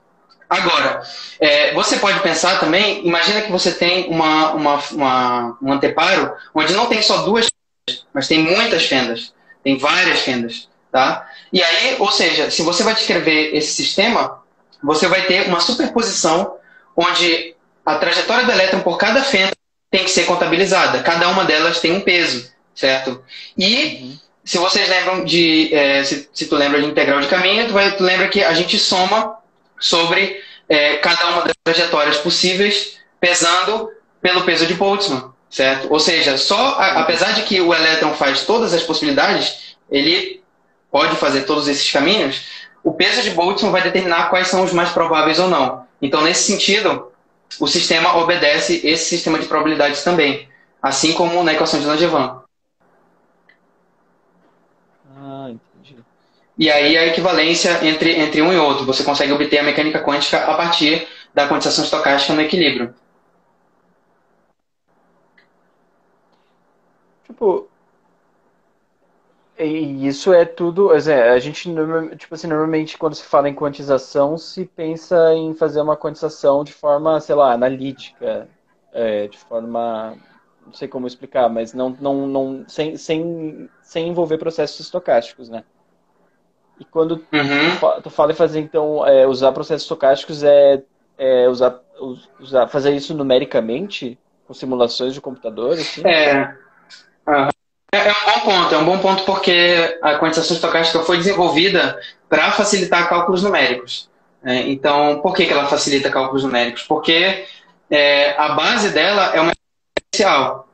[0.52, 1.02] Agora,
[1.40, 6.74] é, você pode pensar também, imagina que você tem uma, uma, uma, um anteparo onde
[6.74, 9.34] não tem só duas fendas, mas tem muitas fendas,
[9.64, 11.26] tem várias fendas, tá?
[11.54, 14.44] E aí, ou seja, se você vai descrever esse sistema,
[14.84, 16.58] você vai ter uma superposição
[16.98, 19.54] onde a trajetória do elétron por cada fenda
[19.90, 21.02] tem que ser contabilizada.
[21.02, 23.24] Cada uma delas tem um peso, certo?
[23.58, 24.20] E uhum.
[24.44, 27.96] se vocês lembram de, é, se, se, tu lembra de integral de caminho, tu, vai,
[27.96, 29.40] tu lembra que a gente soma
[29.82, 33.92] sobre é, cada uma das trajetórias possíveis, pesando
[34.22, 35.92] pelo peso de Boltzmann, certo?
[35.92, 40.42] Ou seja, só a, apesar de que o elétron faz todas as possibilidades, ele
[40.90, 42.46] pode fazer todos esses caminhos,
[42.84, 45.86] o peso de Boltzmann vai determinar quais são os mais prováveis ou não.
[46.02, 47.12] Então, nesse sentido,
[47.60, 50.48] o sistema obedece esse sistema de probabilidades também,
[50.82, 52.41] assim como na equação de Langevin.
[56.62, 58.86] E aí a equivalência entre, entre um e outro.
[58.86, 62.94] Você consegue obter a mecânica quântica a partir da quantização estocástica no equilíbrio.
[67.24, 67.68] Tipo,
[69.58, 70.92] e isso é tudo.
[70.92, 71.68] A gente,
[72.18, 76.74] tipo assim, normalmente quando se fala em quantização, se pensa em fazer uma quantização de
[76.74, 78.48] forma, sei lá, analítica,
[78.94, 80.16] é, de forma.
[80.64, 85.64] Não sei como explicar, mas não, não, não sem, sem, sem envolver processos estocásticos, né?
[86.82, 88.02] E quando uhum.
[88.02, 90.82] tu fala em fazer, então, é, usar processos estocásticos, é,
[91.16, 91.80] é usar,
[92.40, 94.18] usar, fazer isso numericamente,
[94.48, 95.74] com simulações de computador?
[95.74, 96.02] Assim?
[96.04, 96.56] É.
[97.28, 97.50] Uhum.
[97.94, 102.52] É, um bom ponto, é um bom ponto porque a quantização estocástica foi desenvolvida para
[102.52, 104.10] facilitar cálculos numéricos.
[104.44, 106.82] É, então, por que, que ela facilita cálculos numéricos?
[106.82, 107.46] Porque
[107.92, 109.52] é, a base dela é uma
[110.12, 110.68] diferencial.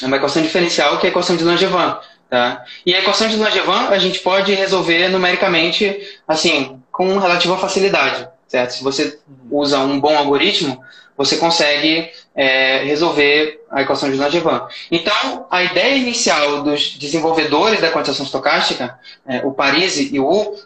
[0.00, 1.96] É uma equação diferencial que é a equação de Langevin.
[2.30, 2.64] Tá?
[2.86, 8.70] E a equação de Langevin a gente pode resolver numericamente, assim, com relativa facilidade, certo?
[8.70, 9.18] Se você
[9.50, 10.80] usa um bom algoritmo,
[11.16, 14.60] você consegue é, resolver a equação de Langevin.
[14.92, 20.56] Então, a ideia inicial dos desenvolvedores da quantização estocástica, é, o Parisi e o Wu,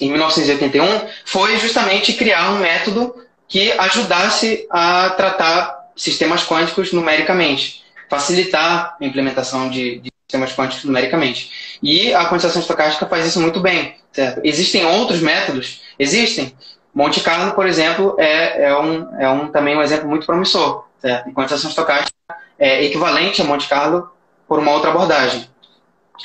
[0.00, 3.14] em 1981, foi justamente criar um método
[3.46, 11.78] que ajudasse a tratar sistemas quânticos numericamente, facilitar a implementação de, de sistemas quânticos numericamente.
[11.82, 13.96] E a quantização estocástica faz isso muito bem.
[14.12, 14.40] Certo?
[14.44, 15.82] Existem outros métodos?
[15.98, 16.56] Existem.
[16.94, 20.84] Monte Carlo, por exemplo, é, é, um, é um, também um exemplo muito promissor.
[20.98, 21.28] Certo?
[21.28, 22.14] E quantização estocástica
[22.58, 24.10] é equivalente a Monte Carlo
[24.46, 25.48] por uma outra abordagem.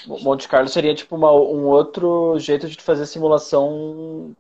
[0.06, 4.36] Monte Carlo seria tipo uma, um outro jeito de fazer simulação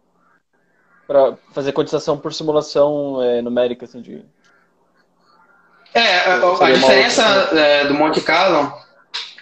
[1.08, 4.24] para fazer cotização por simulação é, numérica, assim, de...
[5.92, 7.60] É, a, a diferença outra...
[7.60, 8.72] é, do Monte Carlo,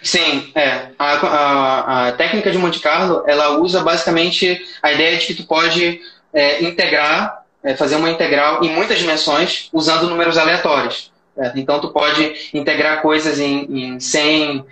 [0.08, 5.26] sim, é, a, a, a, técnica de Monte Carlo, ela usa basicamente a ideia de
[5.26, 6.00] que tu pode
[6.32, 11.12] é, integrar, é, fazer uma integral em muitas dimensões usando números aleatórios.
[11.54, 14.66] Então, tu pode integrar coisas em, em 100,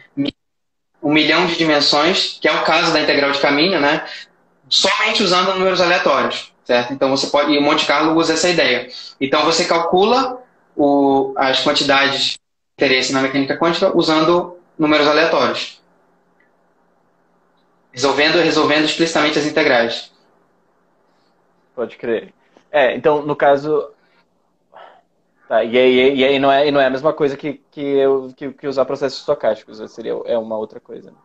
[1.00, 4.04] um milhão de dimensões, que é o caso da integral de caminho, né?
[4.68, 6.92] Somente usando números aleatórios, certo?
[6.92, 8.88] Então você pode e o Monte Carlo usa essa ideia.
[9.20, 10.42] Então você calcula
[10.74, 12.38] o, as quantidades de
[12.76, 15.82] interesse na mecânica quântica usando números aleatórios,
[17.92, 20.12] resolvendo resolvendo explicitamente as integrais.
[21.74, 22.32] Pode crer.
[22.70, 23.90] É, então no caso
[25.48, 28.32] Tá, e aí, e aí não, é, não é a mesma coisa que, que, eu,
[28.36, 29.86] que, que usar processos estocásticos, né?
[29.86, 31.12] seria, é uma outra coisa.
[31.12, 31.16] Né?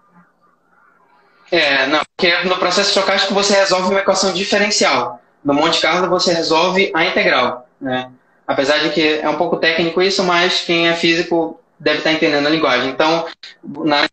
[1.52, 5.20] É, não, porque no processo estocástico você resolve uma equação diferencial.
[5.44, 7.68] No Monte Carlo você resolve a integral.
[7.80, 8.12] Né?
[8.46, 12.48] Apesar de que é um pouco técnico isso, mas quem é físico deve estar entendendo
[12.48, 12.90] a linguagem.
[12.90, 13.26] Então,
[13.84, 14.08] na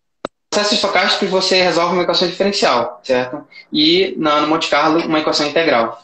[0.51, 3.47] processo estocástico você resolve uma equação diferencial, certo?
[3.73, 6.03] E no Monte Carlo uma equação integral.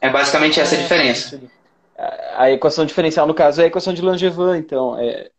[0.00, 1.40] É basicamente essa a diferença
[2.36, 4.98] a equação diferencial, no caso, é a equação de Langevin, então.
[4.98, 5.30] É,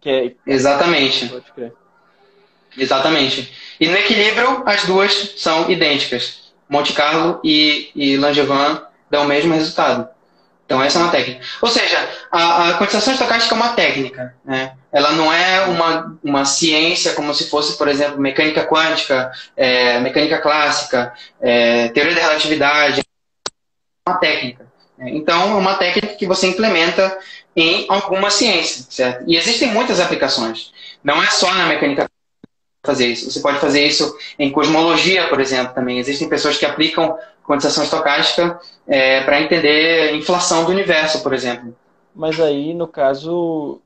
[0.00, 0.32] que é...
[0.46, 1.30] Exatamente.
[2.76, 3.52] Exatamente.
[3.80, 6.52] E no equilíbrio, as duas são idênticas.
[6.68, 10.08] Monte Carlo e, e Langevin dão o mesmo resultado.
[10.68, 11.40] Então, essa é uma técnica.
[11.62, 11.96] Ou seja,
[12.30, 14.34] a, a quantização estocástica é uma técnica.
[14.44, 14.74] Né?
[14.92, 20.36] Ela não é uma, uma ciência como se fosse, por exemplo, mecânica quântica, é, mecânica
[20.36, 23.00] clássica, é, teoria da relatividade.
[23.00, 24.66] É uma técnica.
[24.98, 27.16] Então, é uma técnica que você implementa
[27.56, 29.24] em alguma ciência, certo?
[29.26, 30.70] E existem muitas aplicações.
[31.02, 32.06] Não é só na mecânica
[32.84, 33.30] fazer isso.
[33.30, 35.98] Você pode fazer isso em cosmologia, por exemplo, também.
[35.98, 37.16] Existem pessoas que aplicam
[37.48, 41.74] quantização estocástica é, para entender a inflação do universo, por exemplo.
[42.14, 43.80] Mas aí, no caso,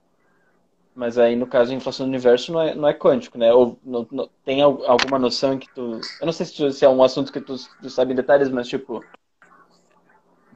[0.97, 3.53] mas aí, no caso, a inflação do universo não é, não é quântico, né?
[3.53, 6.01] Ou não, não, tem alguma noção que tu...
[6.21, 8.67] Eu não sei se, se é um assunto que tu, tu sabe em detalhes, mas,
[8.67, 9.05] tipo,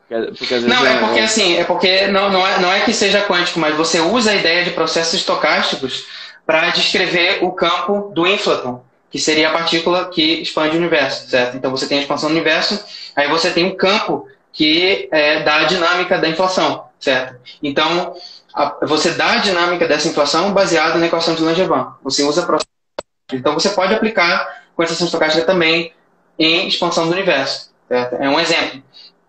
[0.09, 3.59] porque, não, é porque assim, é porque não, não, é, não é que seja quântico,
[3.59, 6.07] mas você usa a ideia de processos estocásticos
[6.45, 11.57] para descrever o campo do inflaton, que seria a partícula que expande o universo, certo?
[11.57, 12.83] Então você tem a expansão do universo,
[13.15, 17.37] aí você tem um campo que é, dá a dinâmica da inflação, certo?
[17.63, 18.15] Então
[18.55, 21.87] a, você dá a dinâmica dessa inflação baseada na equação de Langevin.
[22.03, 22.47] Você usa.
[23.33, 25.93] Então você pode aplicar quantização estocástica também
[26.39, 28.15] em expansão do universo, certo?
[28.17, 28.83] É um exemplo.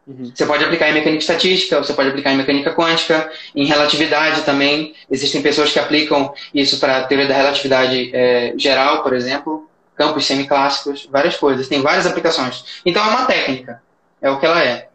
[0.08, 0.32] Uhum.
[0.34, 4.96] Você pode aplicar em mecânica estatística, você pode aplicar em mecânica quântica, em relatividade também.
[5.12, 9.67] Existem pessoas que aplicam isso para a teoria da relatividade é, geral, por exemplo,
[9.98, 11.68] campos semiclássicos, várias coisas.
[11.68, 12.82] Tem várias aplicações.
[12.86, 13.82] Então é uma técnica,
[14.22, 14.90] é o que ela é.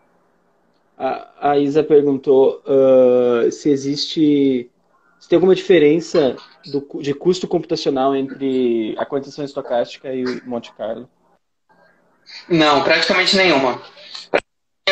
[0.96, 4.70] A, a Isa perguntou uh, se existe,
[5.18, 6.36] se tem alguma diferença
[6.66, 11.08] do, de custo computacional entre a quantização estocástica e o Monte Carlo.
[12.48, 13.82] Não, praticamente nenhuma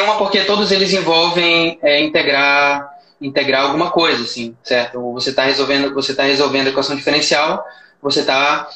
[0.02, 5.12] uma porque todos eles envolvem é, integrar integrar alguma coisa, assim, certo?
[5.12, 7.64] Você está resolvendo você está resolvendo a equação diferencial,
[8.00, 8.68] você está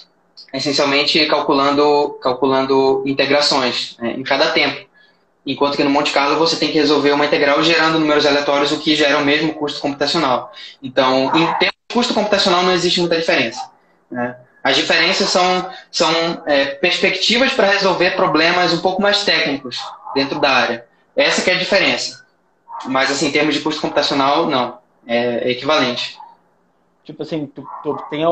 [0.53, 4.87] essencialmente calculando calculando integrações né, em cada tempo.
[5.47, 8.79] Enquanto que no Monte Carlo você tem que resolver uma integral gerando números aleatórios, o
[8.79, 10.53] que gera o mesmo custo computacional.
[10.83, 13.61] Então, em termos de custo computacional não existe muita diferença.
[14.11, 14.37] Né?
[14.63, 19.79] As diferenças são, são é, perspectivas para resolver problemas um pouco mais técnicos
[20.15, 20.87] dentro da área.
[21.15, 22.25] Essa que é a diferença.
[22.87, 24.79] Mas, assim, em termos de custo computacional, não.
[25.07, 26.17] É, é equivalente.
[27.05, 28.25] Tipo assim, tu, tu, obtém,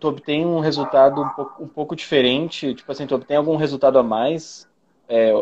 [0.00, 3.98] tu obtém um resultado um pouco, um pouco diferente, tipo assim, tu obtém algum resultado
[3.98, 4.66] a mais
[5.06, 5.32] é,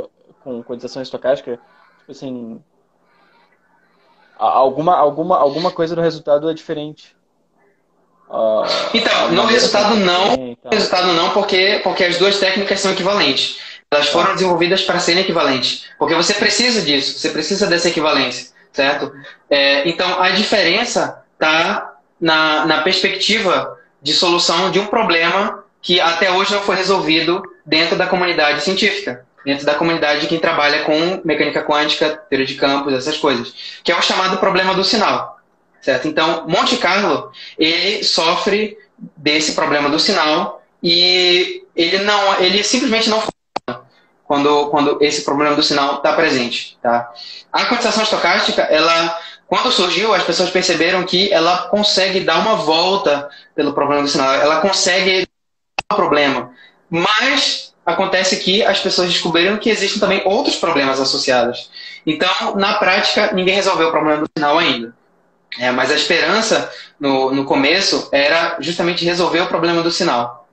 [0.42, 1.60] com quantização estocástica,
[2.00, 2.60] tipo assim,
[4.36, 7.16] alguma, alguma, alguma coisa no resultado é diferente.
[8.28, 13.60] Uh, então, no resultado não, no resultado não, porque, porque as duas técnicas são equivalentes.
[13.90, 15.86] Elas foram desenvolvidas para serem equivalentes.
[15.98, 19.12] Porque você precisa disso, você precisa dessa equivalência, certo?
[19.48, 21.87] É, então, a diferença está
[22.20, 27.96] na, na perspectiva de solução de um problema que até hoje não foi resolvido dentro
[27.96, 32.92] da comunidade científica, dentro da comunidade de quem trabalha com mecânica quântica, teoria de campos,
[32.92, 35.38] essas coisas, que é o chamado problema do sinal,
[35.80, 36.08] certo?
[36.08, 38.76] Então, Monte Carlo, ele sofre
[39.16, 43.22] desse problema do sinal e ele não, ele simplesmente não
[44.28, 46.78] quando, quando esse problema do sinal está presente.
[46.82, 47.10] Tá?
[47.50, 53.30] A quantização estocástica, ela, quando surgiu, as pessoas perceberam que ela consegue dar uma volta
[53.54, 54.34] pelo problema do sinal.
[54.34, 55.26] Ela consegue
[55.90, 56.52] o problema.
[56.90, 61.70] Mas acontece que as pessoas descobriram que existem também outros problemas associados.
[62.04, 64.94] Então, na prática, ninguém resolveu o problema do sinal ainda.
[65.58, 70.46] É, mas a esperança no, no começo era justamente resolver o problema do sinal.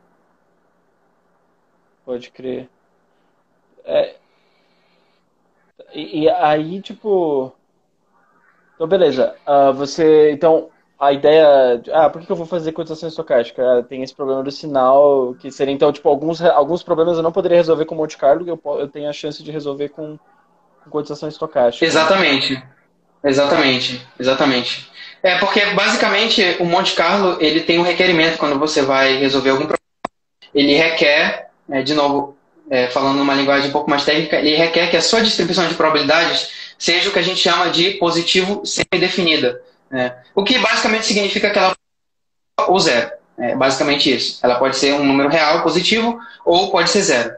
[2.05, 2.69] Pode crer.
[3.85, 4.15] É,
[5.93, 7.53] e, e, aí, tipo.
[8.75, 9.35] Então, beleza.
[9.47, 10.31] Uh, você.
[10.31, 10.69] Então,
[10.99, 11.81] a ideia.
[11.93, 13.61] Ah, por que eu vou fazer cotação estocástica?
[13.63, 17.31] Ah, tem esse problema do sinal, que seria, então, tipo, alguns, alguns problemas eu não
[17.31, 20.17] poderia resolver com Monte Carlo, eu, eu tenho a chance de resolver com,
[20.89, 21.85] com estocástica.
[21.85, 22.61] Exatamente.
[23.23, 24.07] Exatamente.
[24.19, 24.91] Exatamente.
[25.23, 29.65] É, porque, basicamente, o Monte Carlo, ele tem um requerimento quando você vai resolver algum
[29.65, 29.79] problema.
[30.53, 32.37] Ele requer, é, de novo,
[32.69, 35.75] é, falando numa linguagem um pouco mais técnica, ele requer que a sua distribuição de
[35.75, 39.61] probabilidades seja o que a gente chama de positivo semi-definida.
[39.89, 40.15] Né?
[40.33, 41.75] O que basicamente significa que ela
[42.67, 43.11] ou zero.
[43.37, 44.39] É basicamente isso.
[44.41, 47.35] Ela pode ser um número real positivo ou pode ser zero.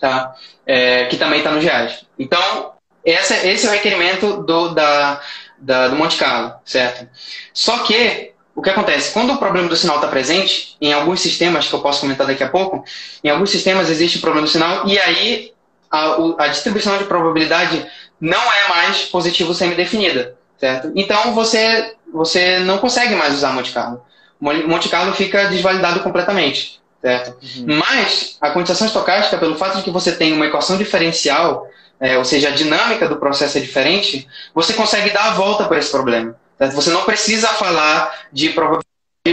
[0.00, 0.34] Tá?
[0.66, 2.06] É, que também está nos reais.
[2.18, 2.72] Então,
[3.04, 5.20] essa, esse é o requerimento do, da,
[5.58, 7.08] da, do Monte Carlo, certo?
[7.52, 9.12] Só que, o que acontece?
[9.12, 12.42] Quando o problema do sinal está presente, em alguns sistemas, que eu posso comentar daqui
[12.42, 12.84] a pouco,
[13.22, 15.52] em alguns sistemas existe o problema do sinal, e aí
[15.90, 17.86] a, a distribuição de probabilidade
[18.20, 20.92] não é mais positivo semi-definida certo?
[20.94, 24.02] Então você você não consegue mais usar Monte Carlo.
[24.40, 27.36] Monte Carlo fica desvalidado completamente, certo?
[27.58, 27.78] Uhum.
[27.78, 31.66] Mas a quantização estocástica, pelo fato de que você tem uma equação diferencial,
[31.98, 35.78] é, ou seja, a dinâmica do processo é diferente, você consegue dar a volta para
[35.78, 36.36] esse problema.
[36.58, 36.74] Certo?
[36.74, 38.86] Você não precisa falar de probabilidade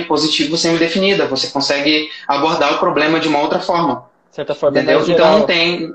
[0.07, 4.09] positivo semi-definida, você consegue abordar o problema de uma outra forma.
[4.29, 5.07] De certa forma, entendeu?
[5.07, 5.93] Então não tem.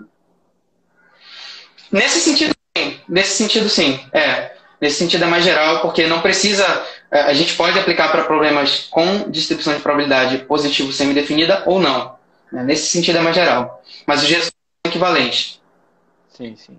[1.90, 3.00] Nesse sentido, sim.
[3.08, 4.00] Nesse sentido, sim.
[4.12, 4.56] É.
[4.80, 6.64] Nesse sentido é mais geral, porque não precisa.
[7.10, 12.16] É, a gente pode aplicar para problemas com distribuição de probabilidade positivo semi-definida ou não.
[12.52, 12.62] Né?
[12.62, 13.82] Nesse sentido é mais geral.
[14.06, 14.54] Mas os resultados
[14.86, 15.60] são equivalentes.
[16.28, 16.78] Sim, sim.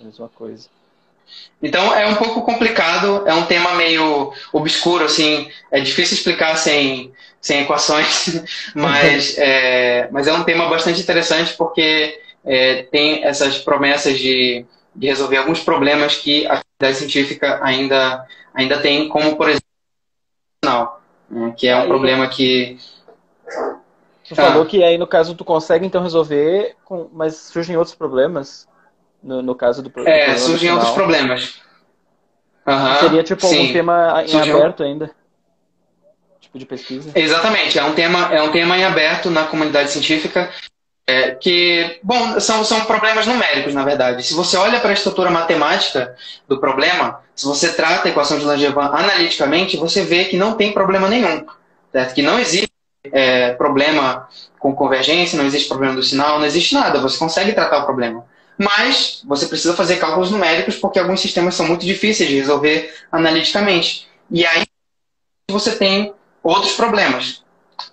[0.00, 0.68] Mesma coisa.
[1.62, 7.12] Então é um pouco complicado, é um tema meio obscuro, assim, é difícil explicar sem,
[7.40, 8.42] sem equações,
[8.74, 14.64] mas, é, mas é um tema bastante interessante porque é, tem essas promessas de
[14.98, 19.62] de resolver alguns problemas que a atividade científica ainda, ainda tem, como, por exemplo,
[21.30, 22.76] né, que é um aí, problema que...
[24.26, 24.36] Tu ah.
[24.36, 28.67] falou que aí, no caso, tu consegue, então, resolver, com, mas surgem outros problemas
[29.22, 31.60] no, no caso do, do É, surgem outros problemas.
[32.66, 33.70] Uhum, Seria, tipo, sim.
[33.70, 34.58] um tema em Surgiu...
[34.58, 35.10] aberto ainda?
[36.40, 37.10] Tipo de pesquisa?
[37.14, 40.50] Exatamente, é um tema, é um tema em aberto na comunidade científica
[41.08, 44.22] é, que, bom, são, são problemas numéricos, na verdade.
[44.22, 46.14] Se você olha para a estrutura matemática
[46.46, 50.70] do problema, se você trata a equação de Langevin analiticamente, você vê que não tem
[50.70, 51.46] problema nenhum.
[51.90, 52.14] Certo?
[52.14, 52.70] Que não existe
[53.10, 54.28] é, problema
[54.58, 57.00] com convergência, não existe problema do sinal, não existe nada.
[57.00, 58.26] Você consegue tratar o problema.
[58.58, 64.08] Mas você precisa fazer cálculos numéricos porque alguns sistemas são muito difíceis de resolver analiticamente.
[64.30, 64.66] E aí
[65.48, 67.42] você tem outros problemas,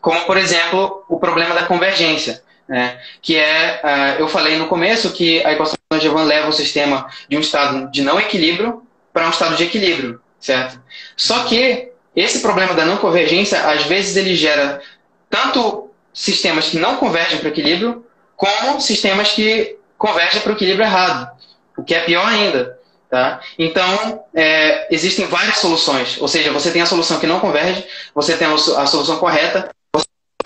[0.02, 3.00] como, por exemplo, o problema da convergência né?
[3.22, 7.08] que é, uh, eu falei no começo que a equação de Langevin leva o sistema
[7.30, 8.82] de um estado de não equilíbrio
[9.14, 10.82] para um estado de equilíbrio, certo?
[11.16, 14.82] Só que esse problema da não convergência, às vezes ele gera
[15.30, 20.86] tanto sistemas que não convergem para o equilíbrio, como sistemas que convergem para o equilíbrio
[20.86, 21.32] errado,
[21.78, 22.80] o que é pior ainda.
[23.10, 23.40] Tá?
[23.58, 28.36] Então, é, existem várias soluções, ou seja, você tem a solução que não converge, você
[28.36, 29.70] tem a solução correta,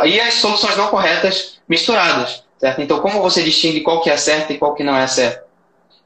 [0.05, 2.43] e as soluções não corretas misturadas.
[2.59, 2.81] Certo?
[2.81, 5.45] Então, como você distingue qual que é certo e qual que não é certo?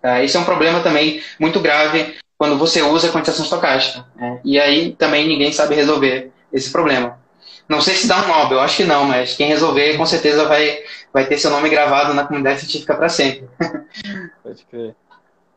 [0.03, 4.05] Uh, esse é um problema também muito grave quando você usa a quantização estocástica.
[4.15, 4.39] Né?
[4.43, 7.17] E aí também ninguém sabe resolver esse problema.
[7.67, 10.83] Não sei se dá um Nobel, acho que não, mas quem resolver com certeza vai,
[11.13, 13.47] vai ter seu nome gravado na comunidade científica para sempre.
[14.41, 14.95] Pode crer.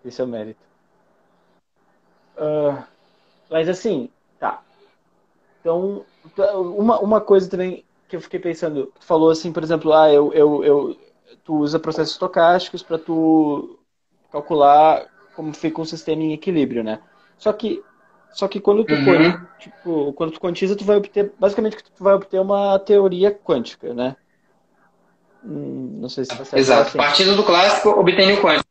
[0.04, 0.60] Esse é o mérito.
[2.36, 2.84] Uh,
[3.50, 4.62] mas assim, tá.
[5.60, 6.04] Então,
[6.76, 10.32] uma, uma coisa também que eu fiquei pensando, tu falou assim, por exemplo, ah, eu,
[10.32, 10.96] eu, eu
[11.42, 13.78] tu usa processos estocásticos para tu
[14.30, 17.00] calcular como fica um sistema em equilíbrio, né?
[17.38, 17.82] Só que
[18.32, 19.46] só que quando tu uhum.
[19.58, 24.16] tipo, quando tu quantiza, tu vai obter basicamente tu vai obter uma teoria quântica, né?
[25.46, 26.88] Hum, não sei se você Exato.
[26.88, 26.98] Assim.
[26.98, 28.66] Partindo do clássico, obtém o quântico.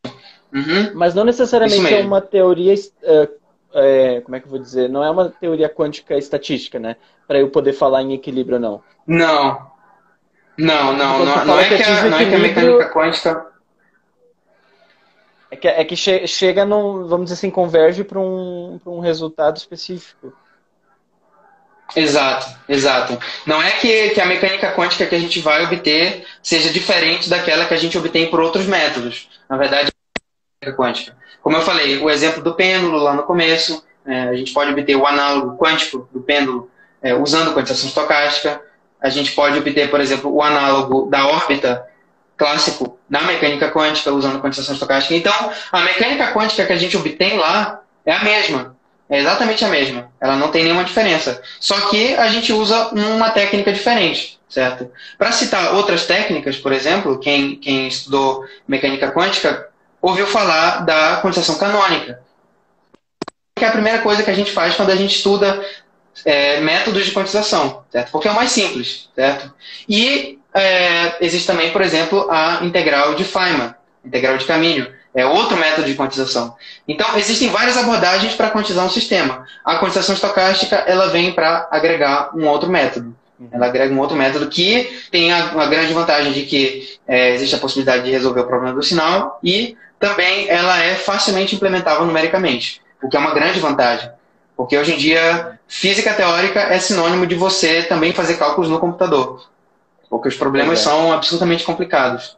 [0.53, 0.91] Uhum.
[0.93, 2.73] Mas não necessariamente é uma teoria
[3.75, 4.89] é, como é que eu vou dizer?
[4.89, 6.95] Não é uma teoria quântica estatística, né?
[7.27, 8.83] Para eu poder falar em equilíbrio ou não.
[9.05, 9.75] Não.
[10.57, 13.47] Não, não, não, não, é que a, não é que a mecânica quântica.
[15.51, 19.57] É que, é que che chega num, vamos dizer assim, converge para um, um resultado
[19.57, 20.33] específico.
[21.93, 23.19] Exato, exato.
[23.45, 27.65] Não é que, que a mecânica quântica que a gente vai obter seja diferente daquela
[27.65, 29.29] que a gente obtém por outros métodos.
[29.49, 29.91] Na verdade,
[30.61, 31.15] é quântica.
[31.41, 34.95] Como eu falei, o exemplo do pêndulo lá no começo, é, a gente pode obter
[34.95, 36.69] o análogo quântico do pêndulo
[37.01, 38.61] é, usando quantização estocástica.
[38.99, 41.85] A gente pode obter, por exemplo, o análogo da órbita
[42.35, 45.15] clássico na mecânica quântica usando quantização estocástica.
[45.15, 45.33] Então,
[45.71, 48.74] a mecânica quântica que a gente obtém lá é a mesma.
[49.09, 50.11] É exatamente a mesma.
[50.19, 51.41] Ela não tem nenhuma diferença.
[51.59, 54.91] Só que a gente usa uma técnica diferente, certo?
[55.17, 59.69] Para citar outras técnicas, por exemplo, quem, quem estudou mecânica quântica
[60.01, 62.19] ouviu falar da quantização canônica.
[63.55, 65.63] Que é a primeira coisa que a gente faz quando a gente estuda
[66.23, 68.11] é, métodos de quantização, certo?
[68.11, 69.53] Porque é o mais simples, certo?
[69.87, 75.55] E é, existe também, por exemplo, a integral de Feynman, integral de caminho, é outro
[75.55, 76.55] método de quantização.
[76.85, 79.45] Então, existem várias abordagens para quantizar um sistema.
[79.63, 83.15] A quantização estocástica, ela vem para agregar um outro método.
[83.39, 83.47] Uhum.
[83.51, 87.55] Ela agrega um outro método que tem a, a grande vantagem de que é, existe
[87.55, 92.81] a possibilidade de resolver o problema do sinal e também ela é facilmente implementável numericamente,
[93.01, 94.09] o que é uma grande vantagem.
[94.55, 99.49] Porque hoje em dia, física teórica é sinônimo de você também fazer cálculos no computador.
[100.09, 100.83] Porque os problemas é.
[100.83, 102.37] são absolutamente complicados.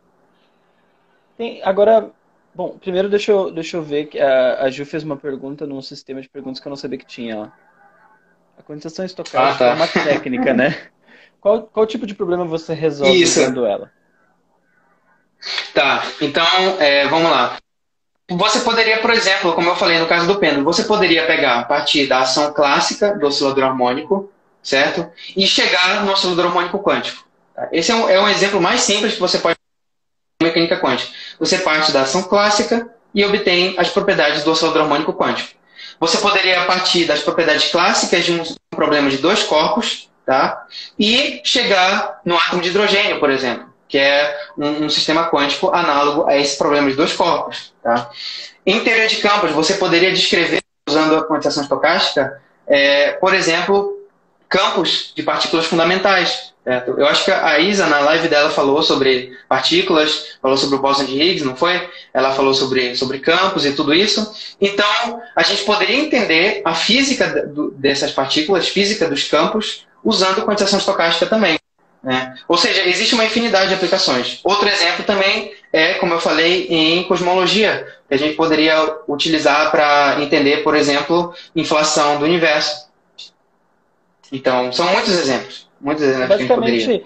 [1.38, 2.10] Tem, agora,
[2.58, 5.80] Bom, primeiro deixa eu, deixa eu ver que a, a Ju fez uma pergunta num
[5.80, 7.38] sistema de perguntas que eu não sabia que tinha.
[7.38, 7.48] Ó.
[8.58, 9.74] A quantização estocástica ah, tá.
[9.74, 10.76] é uma técnica, né?
[11.40, 13.40] Qual, qual tipo de problema você resolve Isso.
[13.40, 13.92] usando ela?
[15.72, 16.44] Tá, então
[16.80, 17.58] é, vamos lá.
[18.28, 21.64] Você poderia, por exemplo, como eu falei no caso do pêndulo, você poderia pegar a
[21.64, 24.32] partir da ação clássica do oscilador harmônico,
[24.64, 25.08] certo?
[25.36, 27.24] E chegar no oscilador harmônico quântico.
[27.54, 27.70] Tá?
[27.72, 29.57] Esse é um, é um exemplo mais simples que você pode
[30.58, 31.12] mecânica quântica.
[31.40, 35.58] Você parte da ação clássica e obtém as propriedades do oscilador harmônico quântico.
[36.00, 40.66] Você poderia partir das propriedades clássicas de um problema de dois corpos, tá?
[40.98, 46.28] E chegar no átomo de hidrogênio, por exemplo, que é um, um sistema quântico análogo
[46.28, 48.10] a esse problema de dois corpos, tá?
[48.66, 53.98] Em teoria de campos, você poderia descrever usando a quantização estocástica, é, por exemplo,
[54.50, 57.00] campos de partículas fundamentais, Certo?
[57.00, 61.06] Eu acho que a Isa, na live dela, falou sobre partículas, falou sobre o bóson
[61.06, 61.90] de Higgs, não foi?
[62.14, 64.36] Ela falou sobre, sobre campos e tudo isso.
[64.60, 71.26] Então, a gente poderia entender a física dessas partículas, física dos campos, usando quantização estocástica
[71.26, 71.58] também.
[72.04, 72.36] Né?
[72.50, 74.42] Ou seja, existe uma infinidade de aplicações.
[74.44, 78.76] Outro exemplo também é, como eu falei, em cosmologia, que a gente poderia
[79.08, 82.88] utilizar para entender, por exemplo, inflação do universo.
[84.34, 85.67] Então, são muitos exemplos.
[85.80, 87.04] Muitos exemplos Basicamente,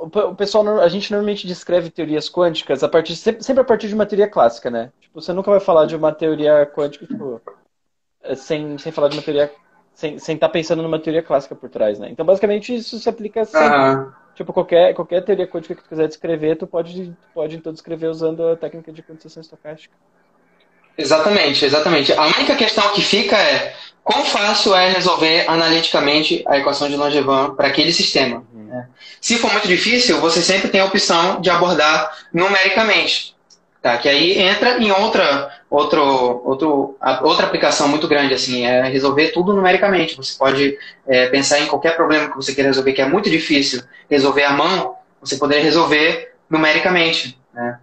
[0.00, 4.06] o pessoal, a gente normalmente descreve teorias quânticas a partir, sempre a partir de uma
[4.06, 4.92] teoria clássica, né?
[5.00, 7.40] Tipo, você nunca vai falar de uma teoria quântica tipo,
[8.22, 9.50] é, sem, sem falar de uma teoria,
[9.94, 12.08] sem estar tá pensando numa teoria clássica por trás, né?
[12.10, 13.76] Então, basicamente, isso se aplica sempre.
[13.76, 14.12] Uhum.
[14.34, 18.46] Tipo, qualquer, qualquer teoria quântica que tu quiser descrever, tu pode, pode então descrever usando
[18.46, 19.94] a técnica de quantização estocástica.
[20.98, 22.12] Exatamente, exatamente.
[22.12, 23.74] A única questão que fica é
[24.06, 28.44] Quão fácil é resolver analiticamente a equação de Langevin para aquele sistema?
[28.54, 28.66] Uhum.
[28.66, 28.86] Né?
[29.20, 33.34] Se for muito difícil, você sempre tem a opção de abordar numericamente.
[33.82, 33.98] Tá?
[33.98, 36.00] Que aí entra em outra, outro,
[36.44, 40.16] outro, outra aplicação muito grande, assim, é resolver tudo numericamente.
[40.16, 43.82] Você pode é, pensar em qualquer problema que você queira resolver, que é muito difícil
[44.08, 47.36] resolver à mão, você poderia resolver numericamente.
[47.52, 47.80] Né?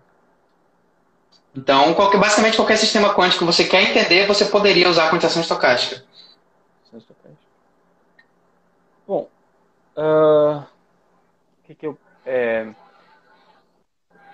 [1.53, 5.41] Então, qualquer, basicamente qualquer sistema quântico que você quer entender, você poderia usar a quantização
[5.41, 6.01] estocástica.
[9.07, 9.28] Bom,
[9.98, 10.64] uh,
[11.64, 12.68] que que eu, é...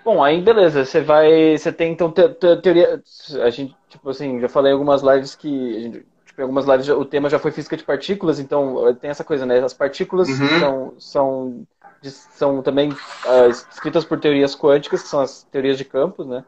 [0.04, 3.02] Bom, aí beleza, você vai, você tem então te, te, teoria,
[3.44, 6.90] a gente, tipo assim, já falei em algumas lives que, gente, tipo, em algumas lives
[6.90, 10.60] o tema já foi física de partículas, então tem essa coisa, né, as partículas uhum.
[10.60, 11.68] são, são,
[12.02, 16.44] são também uh, escritas por teorias quânticas, que são as teorias de campos, né,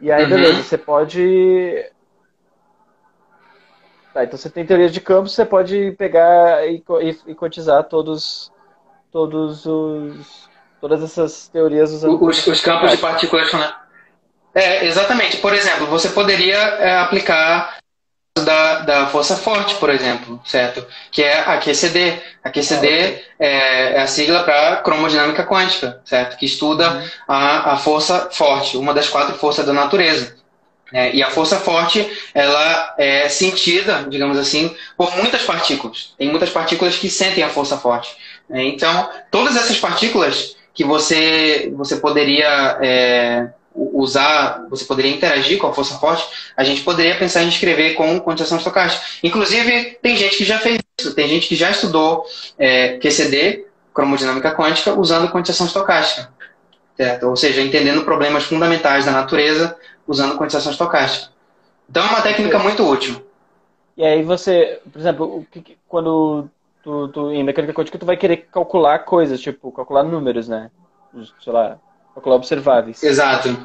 [0.00, 0.30] e aí, uhum.
[0.30, 1.90] beleza, você pode
[4.16, 8.50] Tá, então você tem teoria de campos, você pode pegar e, e, e cotizar todos,
[9.12, 10.48] todos os,
[10.80, 12.24] todas essas teorias usando.
[12.24, 13.52] Os, os campos de partículas.
[13.52, 13.74] Né?
[14.54, 15.36] É, exatamente.
[15.36, 17.76] Por exemplo, você poderia é, aplicar
[18.42, 20.86] da, da força forte, por exemplo, certo?
[21.10, 22.18] Que é a QCD.
[22.42, 26.38] A QCD ah, é, é, a sigla para cromodinâmica quântica, certo?
[26.38, 27.08] Que estuda uhum.
[27.28, 30.35] a, a força forte, uma das quatro forças da natureza.
[30.92, 36.14] É, e a força forte, ela é sentida, digamos assim, por muitas partículas.
[36.16, 38.16] Tem muitas partículas que sentem a força forte.
[38.50, 45.66] É, então, todas essas partículas que você, você poderia é, usar, você poderia interagir com
[45.66, 46.24] a força forte,
[46.56, 49.04] a gente poderia pensar em escrever com quantização estocástica.
[49.22, 52.24] Inclusive, tem gente que já fez isso, tem gente que já estudou
[52.58, 56.30] é, QCD, cromodinâmica quântica, usando quantização estocástica.
[56.96, 57.28] Certo?
[57.28, 59.76] Ou seja, entendendo problemas fundamentais da natureza
[60.06, 61.32] usando quantização estocástica.
[61.88, 63.24] Então é uma técnica muito útil.
[63.96, 65.46] E aí você, por exemplo,
[65.88, 66.48] quando
[66.82, 70.70] tu, tu, em mecânica quântica tu vai querer calcular coisas, tipo, calcular números, né?
[71.42, 71.78] Sei lá,
[72.12, 73.02] calcular observáveis.
[73.02, 73.56] Exato.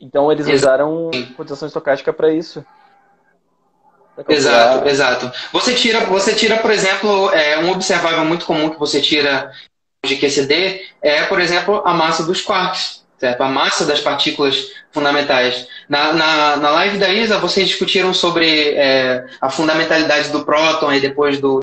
[0.00, 2.64] Então eles usaram quantização estocástica para isso.
[4.14, 5.32] Pra exato, exato.
[5.52, 9.50] Você tira, você tira, por exemplo, é, um observável muito comum que você tira
[10.04, 13.42] de QCD é, por exemplo, a massa dos quarks, certo?
[13.42, 15.68] A massa das partículas fundamentais.
[15.88, 21.00] Na, na, na live da ISA, vocês discutiram sobre é, a fundamentalidade do próton e
[21.00, 21.60] depois do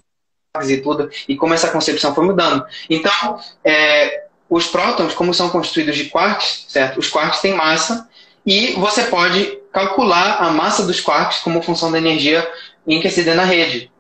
[0.67, 2.65] e tudo, e como essa concepção foi mudando.
[2.89, 6.99] Então, é, os prótons, como são constituídos de quarks, certo?
[6.99, 8.09] Os quarks têm massa
[8.43, 12.49] e você pode calcular a massa dos quarks como função da energia
[12.87, 13.91] enriquecida na rede,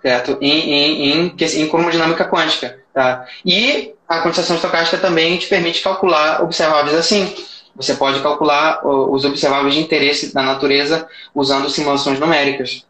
[0.00, 0.38] certo?
[0.40, 3.26] Em, em, em, em cromodinâmica quântica, tá?
[3.44, 7.30] E a quantização estocástica também te permite calcular observáveis assim.
[7.74, 12.86] Você pode calcular os observáveis de interesse da natureza usando simulações numéricas.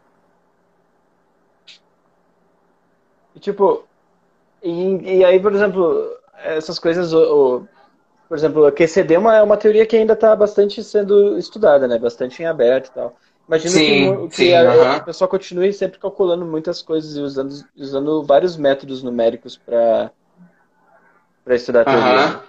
[3.41, 3.83] Tipo,
[4.63, 6.09] e, e aí, por exemplo,
[6.41, 7.67] essas coisas, o, o,
[8.29, 11.85] por exemplo, a QCD é uma, é uma teoria que ainda está bastante sendo estudada,
[11.85, 11.99] né?
[11.99, 13.17] Bastante em aberto e tal.
[13.47, 14.95] Imagino sim, que, que sim, a, uh -huh.
[14.97, 20.11] a pessoa continue sempre calculando muitas coisas e usando, usando vários métodos numéricos para
[21.55, 22.27] estudar a teoria.
[22.27, 22.39] Uh -huh.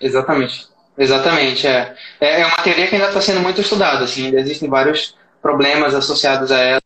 [0.00, 0.68] Exatamente.
[0.96, 1.94] Exatamente, é.
[2.20, 2.40] é.
[2.42, 6.52] É uma teoria que ainda está sendo muito estudada, assim, ainda existem vários problemas associados
[6.52, 6.80] a ela.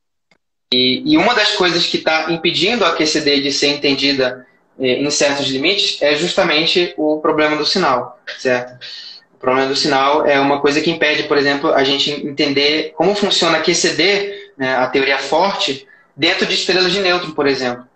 [0.72, 4.46] E, e uma das coisas que está impedindo a QCD de ser entendida
[4.78, 8.78] eh, em certos limites é justamente o problema do sinal, certo?
[9.38, 13.14] O problema do sinal é uma coisa que impede, por exemplo, a gente entender como
[13.14, 15.86] funciona a QCD, né, a teoria forte,
[16.16, 17.86] dentro de estrelas de nêutron, por exemplo.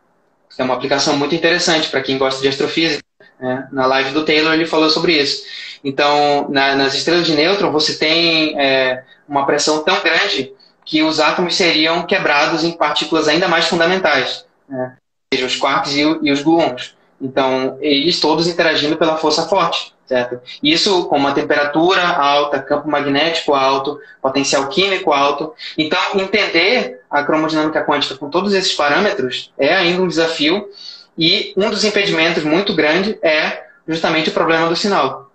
[0.56, 3.02] É uma aplicação muito interessante para quem gosta de astrofísica.
[3.40, 3.68] Né?
[3.72, 5.42] Na live do Taylor ele falou sobre isso.
[5.82, 10.52] Então, na, nas estrelas de nêutron, você tem é, uma pressão tão grande
[10.84, 14.96] que os átomos seriam quebrados em partículas ainda mais fundamentais, né?
[15.34, 16.94] seja, os quarks e, e os gluons.
[17.20, 20.40] Então, eles todos interagindo pela força forte, certo?
[20.62, 25.54] Isso com uma temperatura alta, campo magnético alto, potencial químico alto.
[25.78, 30.68] Então, entender a cromodinâmica quântica com todos esses parâmetros é ainda um desafio
[31.16, 35.30] e um dos impedimentos muito grande é justamente o problema do sinal,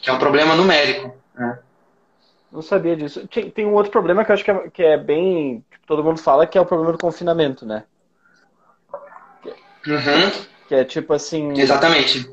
[0.00, 1.14] que é um problema numérico.
[1.32, 1.58] Né?
[2.50, 3.28] Não sabia disso.
[3.28, 5.64] Tem, tem, um outro problema que eu acho que é, que é bem.
[5.70, 7.84] Tipo, todo mundo fala que é o problema do confinamento, né?
[9.86, 10.30] Uhum.
[10.68, 11.58] Que é tipo assim.
[11.58, 12.28] Exatamente.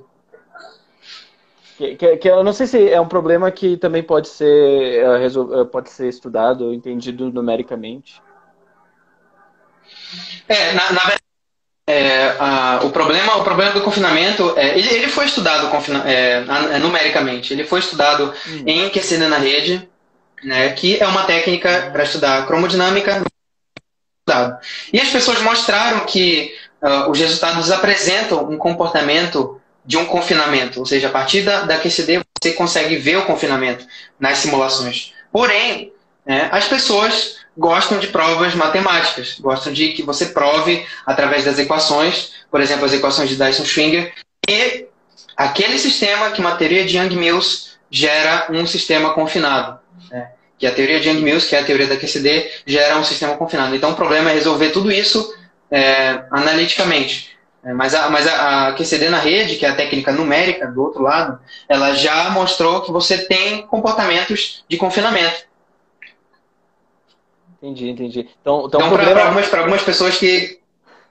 [1.79, 5.65] Que, que, que, eu não sei se é um problema que também pode ser, uh,
[5.65, 8.21] pode ser estudado, entendido numericamente.
[10.49, 11.21] É, na, na verdade,
[11.87, 16.41] é, a, o, problema, o problema do confinamento, é, ele, ele foi estudado confina, é,
[16.79, 18.63] numericamente, ele foi estudado hum.
[18.67, 19.89] em QCD na rede,
[20.43, 23.23] né, que é uma técnica para estudar cromodinâmica.
[24.91, 29.58] E as pessoas mostraram que uh, os resultados apresentam um comportamento
[29.89, 33.87] de um confinamento, ou seja, a partir da, da QCD você consegue ver o confinamento
[34.19, 35.15] nas simulações.
[35.31, 35.91] Porém,
[36.23, 42.33] né, as pessoas gostam de provas matemáticas, gostam de que você prove através das equações,
[42.51, 44.13] por exemplo, as equações de Dyson-Schwinger,
[44.47, 44.85] e
[45.35, 49.79] aquele sistema que uma teoria de Young-Mills gera um sistema confinado.
[50.11, 50.29] Né?
[50.59, 53.75] Que a teoria de Young-Mills, que é a teoria da QCD, gera um sistema confinado.
[53.75, 55.35] Então, o problema é resolver tudo isso
[55.71, 57.28] é, analiticamente.
[57.63, 60.81] É, mas a, mas a, a QCD na rede, que é a técnica numérica do
[60.81, 65.47] outro lado, ela já mostrou que você tem comportamentos de confinamento.
[67.61, 68.29] Entendi, entendi.
[68.41, 69.11] Então, então, então problema...
[69.11, 70.59] para algumas, algumas pessoas que.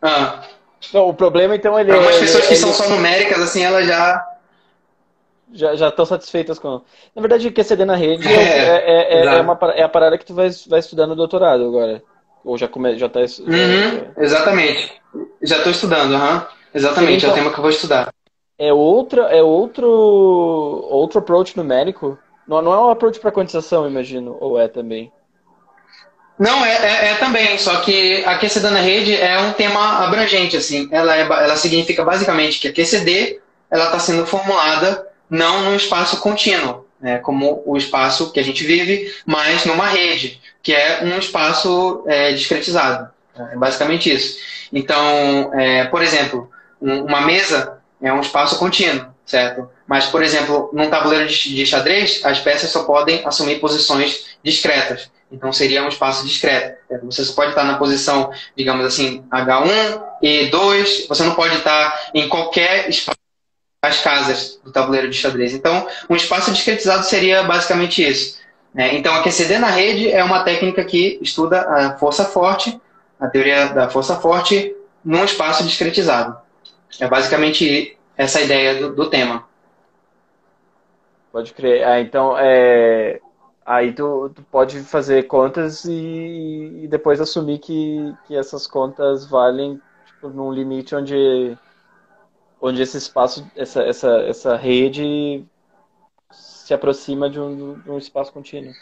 [0.00, 0.42] Ah.
[0.94, 1.88] Não, o problema então ele.
[1.88, 2.60] Para algumas pessoas ele, que ele...
[2.60, 4.24] são só numéricas, assim, elas já
[5.52, 6.80] já, já estão satisfeitas com.
[7.14, 10.34] Na verdade, QCD na rede é, é, é, é, uma, é a parada que tu
[10.34, 12.02] vai, vai estudar no doutorado agora.
[12.44, 13.20] Ou já come, já tá.
[13.20, 14.92] Uhum, exatamente.
[15.42, 16.42] Já estou estudando, uhum.
[16.74, 18.12] exatamente, Sim, então, é o tema que eu vou estudar.
[18.58, 22.18] É outra, é outro, outro approach numérico.
[22.46, 25.12] Não, não é um approach para quantização, imagino, ou é também?
[26.38, 30.56] Não, é, é, é, também, só que a QCD na rede é um tema abrangente,
[30.56, 30.88] assim.
[30.92, 36.20] Ela, é, ela significa basicamente que a QCD ela está sendo formulada não num espaço
[36.20, 41.18] contínuo, né, como o espaço que a gente vive, mas numa rede, que é um
[41.18, 43.10] espaço é, discretizado.
[43.52, 44.38] É basicamente isso.
[44.72, 49.68] Então, é, por exemplo, um, uma mesa é um espaço contínuo, certo?
[49.86, 55.10] Mas, por exemplo, num tabuleiro de xadrez, as peças só podem assumir posições discretas.
[55.30, 56.78] Então, seria um espaço discreto.
[56.90, 61.06] É, você só pode estar na posição, digamos assim, H1, E2.
[61.08, 63.17] Você não pode estar em qualquer espaço
[63.82, 65.54] das casas do tabuleiro de xadrez.
[65.54, 68.38] Então, um espaço discretizado seria basicamente isso.
[68.74, 72.78] É, então, a QCD na rede é uma técnica que estuda a força forte,
[73.18, 74.74] a teoria da força forte,
[75.04, 76.36] num espaço discretizado.
[77.00, 79.46] É basicamente essa ideia do, do tema.
[81.32, 81.86] Pode crer.
[81.86, 83.20] Ah, então, é...
[83.64, 89.80] aí tu, tu pode fazer contas e, e, depois assumir que, que essas contas valem
[90.06, 91.56] tipo, num limite onde,
[92.60, 95.44] onde esse espaço, essa, essa, essa rede
[96.32, 98.72] se aproxima de um, de um espaço contínuo.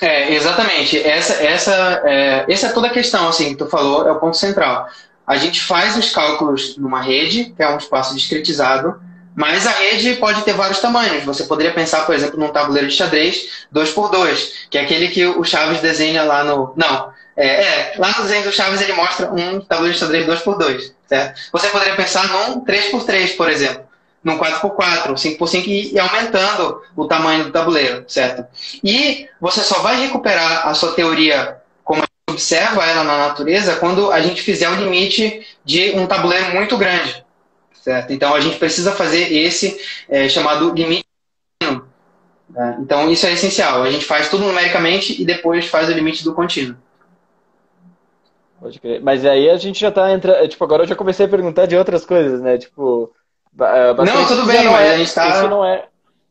[0.00, 1.00] É, exatamente.
[1.02, 4.36] Essa, essa, é, essa é toda a questão, assim, que tu falou, é o ponto
[4.36, 4.86] central.
[5.26, 9.00] A gente faz os cálculos numa rede, que é um espaço discretizado,
[9.34, 11.24] mas a rede pode ter vários tamanhos.
[11.24, 15.44] Você poderia pensar, por exemplo, num tabuleiro de xadrez 2x2, que é aquele que o
[15.44, 16.74] Chaves desenha lá no.
[16.76, 20.92] Não, é, é, lá no desenho do Chaves ele mostra um tabuleiro de xadrez 2x2,
[21.06, 21.40] certo?
[21.50, 23.84] Você poderia pensar num 3x3, por exemplo,
[24.22, 28.44] num 4x4, 5x5 e, e aumentando o tamanho do tabuleiro, certo?
[28.84, 33.76] E você só vai recuperar a sua teoria como a gente observa ela na natureza
[33.76, 37.24] quando a gente fizer o limite de um tabuleiro muito grande.
[37.72, 38.12] Certo?
[38.12, 39.80] Então a gente precisa fazer esse
[40.10, 41.06] é, chamado limite.
[42.50, 42.76] Né?
[42.80, 43.82] Então isso é essencial.
[43.82, 46.76] A gente faz tudo numericamente e depois faz o limite do contínuo.
[48.60, 49.00] Pode crer.
[49.02, 50.46] Mas aí a gente já tá entrando.
[50.46, 52.58] Tipo, agora eu já comecei a perguntar de outras coisas, né?
[52.58, 53.12] Tipo.
[53.58, 55.28] É, não, tudo bem, não é, a gente tá...
[55.28, 55.86] Isso não é.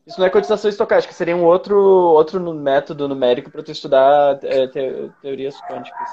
[0.06, 4.66] Isso não é cotização estocástica, seria um outro, outro método numérico para tu estudar é,
[4.66, 6.08] te, teorias quânticas.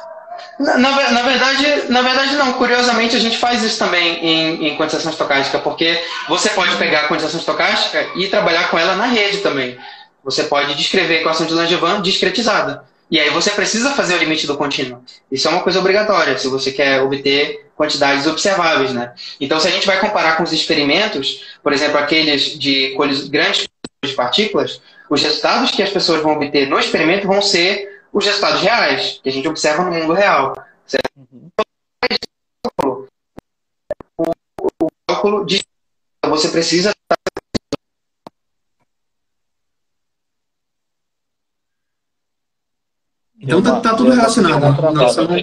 [0.60, 2.54] Na, na, na, verdade, na verdade, não.
[2.54, 7.08] Curiosamente, a gente faz isso também em, em quantização estocástica, porque você pode pegar a
[7.08, 9.78] quantização estocástica e trabalhar com ela na rede também.
[10.24, 12.84] Você pode descrever a equação de Langevin discretizada.
[13.10, 15.02] E aí você precisa fazer o limite do contínuo.
[15.32, 19.14] Isso é uma coisa obrigatória, se você quer obter quantidades observáveis, né?
[19.40, 22.96] Então, se a gente vai comparar com os experimentos, por exemplo, aqueles de
[23.30, 23.68] grandes
[24.04, 28.62] de partículas, os resultados que as pessoas vão obter no experimento vão ser os resultados
[28.62, 30.56] reais, que a gente observa no mundo real.
[30.86, 31.10] Certo?
[31.16, 31.50] Uhum.
[34.20, 34.32] O,
[34.84, 35.64] o cálculo de
[36.26, 36.94] você precisa
[43.48, 44.94] Então tá, tá tudo relacionado.
[44.94, 45.36] Nossa, não...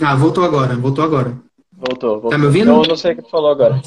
[0.00, 1.38] Ah, voltou agora, voltou agora.
[1.72, 2.30] Voltou, voltou.
[2.30, 2.70] Tá me ouvindo?
[2.70, 3.80] Eu não sei o que tu falou agora.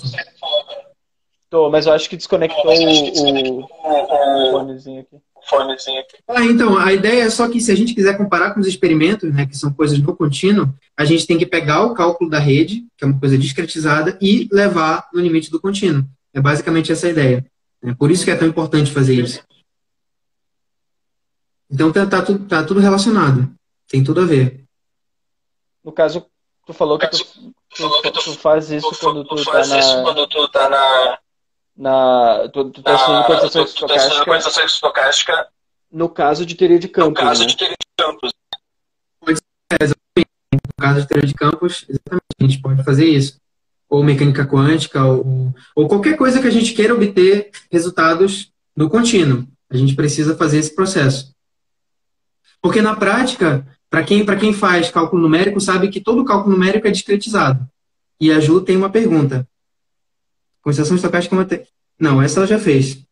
[1.49, 5.17] Tô, mas eu acho que desconectou o, o fonezinho aqui
[5.49, 6.17] fonezinho aqui.
[6.27, 9.31] Ah, então, a ideia é só que se a gente quiser comparar com os experimentos,
[9.33, 12.85] né, que são coisas no contínuo, a gente tem que pegar o cálculo da rede,
[12.97, 16.03] que é uma coisa discretizada, e levar no limite do contínuo.
[16.33, 17.45] É basicamente essa a ideia.
[17.83, 19.41] É por isso que é tão importante fazer isso.
[21.69, 23.53] Então tá, tá, tudo, tá tudo relacionado.
[23.87, 24.63] Tem tudo a ver.
[25.83, 26.25] No caso,
[26.65, 27.17] tu falou que tu,
[27.75, 30.03] tu, tu faz isso quando tu tá na...
[30.03, 31.19] Quando tu tá na
[31.77, 35.47] na, tu, tu tá estudando quantização estocástica, estocástica
[35.91, 37.47] no caso de teoria de campos, no caso né?
[37.47, 38.31] de teoria de campos.
[39.27, 40.29] É, exatamente.
[40.53, 43.39] No caso de teoria de campos, exatamente, a gente pode fazer isso.
[43.89, 49.47] Ou mecânica quântica, ou, ou qualquer coisa que a gente queira obter resultados no contínuo.
[49.69, 51.34] A gente precisa fazer esse processo.
[52.65, 56.89] Porque na prática, para quem, quem faz cálculo numérico, sabe que todo cálculo numérico é
[56.89, 57.63] discretizado.
[58.19, 59.47] E a Ju tem uma pergunta.
[60.63, 61.45] Constelação estocástica é uma.
[61.45, 61.67] Te...
[61.99, 63.05] Não, essa ela já fez.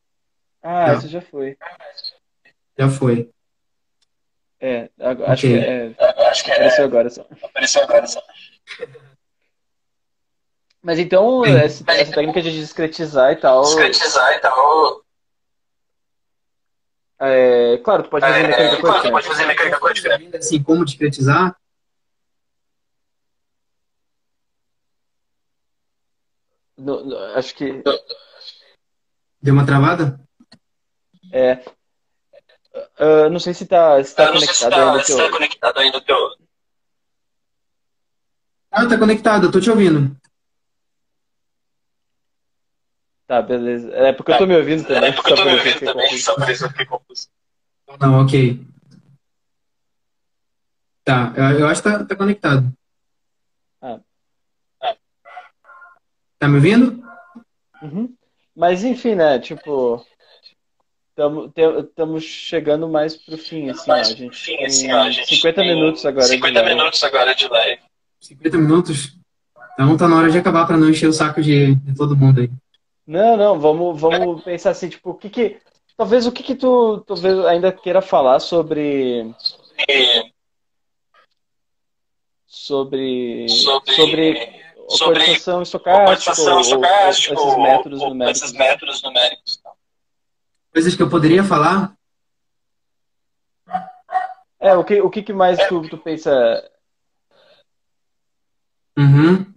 [0.60, 0.94] Ah, Não.
[0.96, 1.56] essa já foi.
[2.80, 3.30] Já foi.
[4.60, 4.90] É,
[5.28, 5.60] acho, okay.
[5.60, 5.96] que, é,
[6.32, 7.28] acho que é, apareceu agora só.
[7.44, 8.24] Apareceu agora só.
[10.82, 13.62] Mas então, essa, essa, técnica de discretizar e tal.
[13.62, 15.04] Discretizar e tal.
[17.26, 18.82] É, claro, tu pode fazer é, mecânica quântica.
[18.82, 20.38] Claro, tu pode fazer mecânica quântica.
[20.38, 21.56] Assim, como discretizar,
[26.78, 27.82] No, no, acho que.
[29.42, 30.20] Deu uma travada?
[31.32, 31.64] É.
[33.00, 35.98] Uh, não sei se está se tá conectado, se tá, ainda, se tá conectado ainda
[35.98, 36.18] o teu.
[38.72, 40.16] Ah, tá conectado, eu tô te ouvindo.
[43.34, 43.92] Tá, beleza.
[43.96, 45.10] É porque eu tô me ouvindo também.
[45.10, 47.30] É porque eu tô me ouvindo também, só por isso eu fiquei confuso.
[48.00, 48.64] Não, ok.
[51.04, 52.72] Tá, eu, eu acho que tá, tá conectado.
[56.38, 57.04] Tá me ouvindo?
[57.82, 58.16] Uhum.
[58.56, 59.40] Mas enfim, né?
[59.40, 60.06] Tipo,
[61.18, 65.60] estamos chegando mais pro fim, assim, ó, a gente fim, assim, ó, a gente 50
[65.60, 67.82] tem minutos agora 50 de minutos agora de live.
[68.20, 69.18] 50 minutos?
[69.74, 72.42] Então tá na hora de acabar para não encher o saco de, de todo mundo
[72.42, 72.52] aí.
[73.06, 75.62] Não, não, vamos, vamos pensar assim, tipo, o que que.
[75.96, 79.34] Talvez o que que tu talvez ainda queira falar sobre.
[82.46, 83.48] Sobre.
[83.50, 84.60] Sobre.
[84.88, 88.42] sobre ocultação estocástica, estocástica ou, esses métodos ou, numéricos.
[88.42, 89.62] Esses métodos numéricos.
[90.72, 91.94] Coisas que eu poderia falar?
[94.60, 96.32] É, o que, o que mais tu, tu pensa?
[98.98, 99.54] Uhum.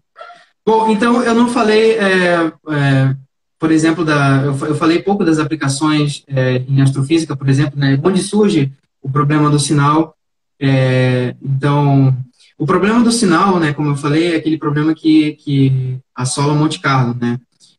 [0.67, 3.17] Bom, então eu não falei, é, é,
[3.59, 8.23] por exemplo, da, eu falei pouco das aplicações é, em astrofísica, por exemplo, né, onde
[8.23, 10.15] surge o problema do sinal.
[10.61, 12.17] É, então,
[12.59, 16.81] o problema do sinal, né, como eu falei, é aquele problema que, que assola Monte
[16.81, 17.39] Carlo, né?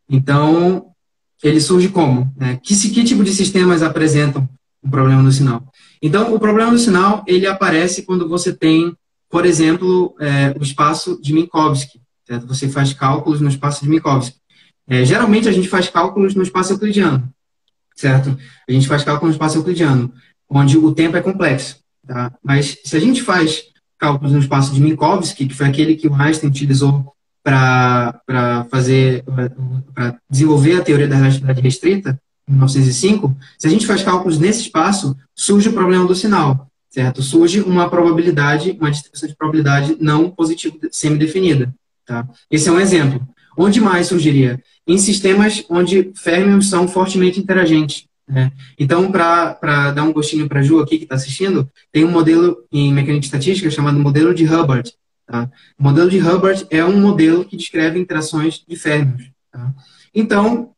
[0.09, 0.87] Então,
[1.43, 2.31] ele surge como?
[2.35, 2.59] Né?
[2.63, 4.47] Que, que tipo de sistemas apresentam
[4.81, 5.63] o problema do sinal?
[6.01, 8.95] Então, o problema do sinal, ele aparece quando você tem,
[9.29, 11.99] por exemplo, é, o espaço de Minkowski.
[12.25, 12.47] Certo?
[12.47, 14.37] Você faz cálculos no espaço de Minkowski.
[14.87, 17.27] É, geralmente, a gente faz cálculos no espaço euclidiano,
[17.95, 18.37] certo?
[18.67, 20.13] A gente faz cálculos no espaço euclidiano,
[20.49, 21.79] onde o tempo é complexo.
[22.05, 22.33] Tá?
[22.41, 23.63] Mas se a gente faz
[23.97, 27.13] cálculos no espaço de Minkowski, que foi aquele que o Einstein utilizou
[27.43, 29.23] para fazer,
[29.93, 34.61] para desenvolver a teoria da relatividade restrita, em 1905, se a gente faz cálculos nesse
[34.61, 37.21] espaço, surge o problema do sinal, certo?
[37.21, 41.73] Surge uma probabilidade, uma distribuição de probabilidade não positiva semi-definida,
[42.05, 42.27] tá?
[42.49, 43.27] Esse é um exemplo.
[43.57, 44.61] Onde mais surgiria?
[44.87, 48.05] Em sistemas onde férmions são fortemente interagentes.
[48.27, 48.51] Né?
[48.77, 52.57] Então, para dar um gostinho para a Ju aqui que está assistindo, tem um modelo
[52.71, 54.93] em mecânica estatística chamado modelo de Hubbard.
[55.25, 55.49] Tá?
[55.77, 59.29] O modelo de Hubbard é um modelo que descreve interações de férmions.
[59.51, 59.73] Tá?
[60.13, 60.71] Então,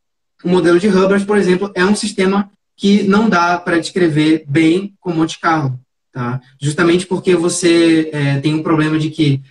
[0.43, 4.93] o modelo de Hubbard, por exemplo, é um sistema que não dá para descrever bem
[4.99, 5.79] com Monte Carlo.
[6.11, 6.41] Tá?
[6.59, 9.41] Justamente porque você é, tem um problema de que,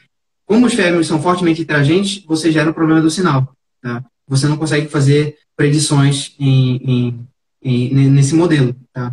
[0.46, 3.54] como os férmions são fortemente interagentes, você gera um problema do sinal.
[3.82, 4.04] Tá?
[4.28, 7.26] Você não consegue fazer predições em,
[7.62, 8.74] em nesse modelo.
[8.92, 9.12] Tá?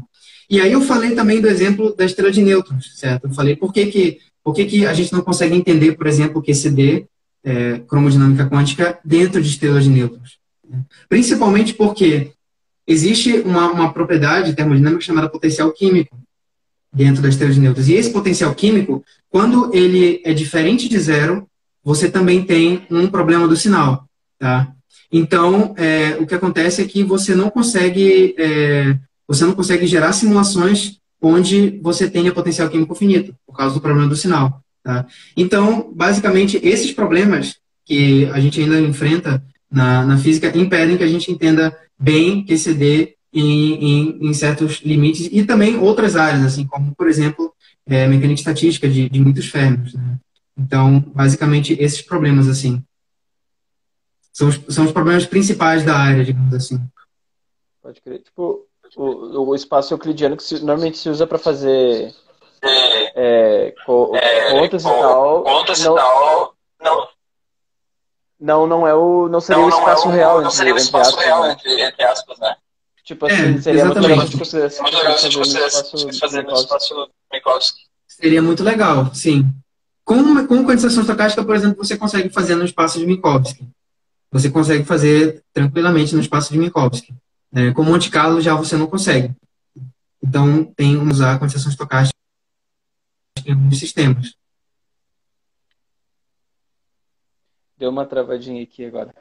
[0.49, 3.25] E aí eu falei também do exemplo da estrela de nêutrons, certo?
[3.25, 6.39] Eu falei por que, que, por que, que a gente não consegue entender, por exemplo,
[6.39, 7.07] o QCD,
[7.43, 10.37] é, cromodinâmica quântica, dentro de estrelas de nêutrons.
[10.67, 10.83] Né?
[11.09, 12.31] Principalmente porque
[12.87, 16.17] existe uma, uma propriedade termodinâmica chamada potencial químico
[16.93, 17.87] dentro da estrela de nêutrons.
[17.89, 21.47] E esse potencial químico, quando ele é diferente de zero,
[21.83, 24.07] você também tem um problema do sinal.
[24.39, 24.74] Tá?
[25.11, 28.97] Então, é, o que acontece é que você não consegue, é,
[29.27, 34.07] você não consegue gerar simulações onde você tenha potencial químico finito, por causa do problema
[34.07, 34.61] do sinal.
[34.83, 35.05] Tá?
[35.35, 41.07] Então, basicamente, esses problemas que a gente ainda enfrenta na, na física impedem que a
[41.07, 46.93] gente entenda bem QCD em, em, em certos limites e também outras áreas, assim como,
[46.95, 47.51] por exemplo,
[47.85, 49.93] é, mecânica estatística de, de muitos férmions.
[49.93, 50.17] Né?
[50.57, 52.81] Então, basicamente, esses problemas, assim.
[54.35, 56.77] São os, são os problemas principais da área, digamos assim.
[57.81, 58.21] Pode crer.
[58.21, 58.67] Tipo,
[58.97, 62.13] o, o espaço euclidiano que se, normalmente se usa para fazer
[63.15, 65.41] é, co, é, contas e tal.
[65.41, 66.55] Contas não, e tal.
[66.81, 67.07] Não.
[68.37, 69.29] Não, não é o.
[69.29, 70.41] Não seria não, o espaço não é o, real.
[70.41, 71.51] Não seria o espaço aspas, real, né?
[71.53, 72.57] entre, entre aspas, né?
[73.05, 74.69] Tipo assim, é, seria muito legal se você
[76.19, 77.79] fazer no espaço Minkowski.
[78.05, 79.45] Seria muito legal, sim.
[80.03, 83.65] Com, com condensação estocástica, por exemplo, você consegue fazer no espaço de Minkowski
[84.35, 87.15] você consegue fazer tranquilamente no espaço de Minkowski.
[87.55, 89.33] É, com Monte Carlo já você não consegue.
[90.21, 92.19] Então, tem que usar a condensação estocástica
[93.45, 94.35] em alguns sistemas.
[97.77, 99.15] Deu uma travadinha aqui agora.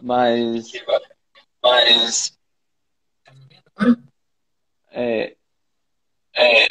[0.00, 0.70] Mas.
[1.60, 2.38] Mas.
[4.92, 5.36] É.
[6.32, 6.66] É.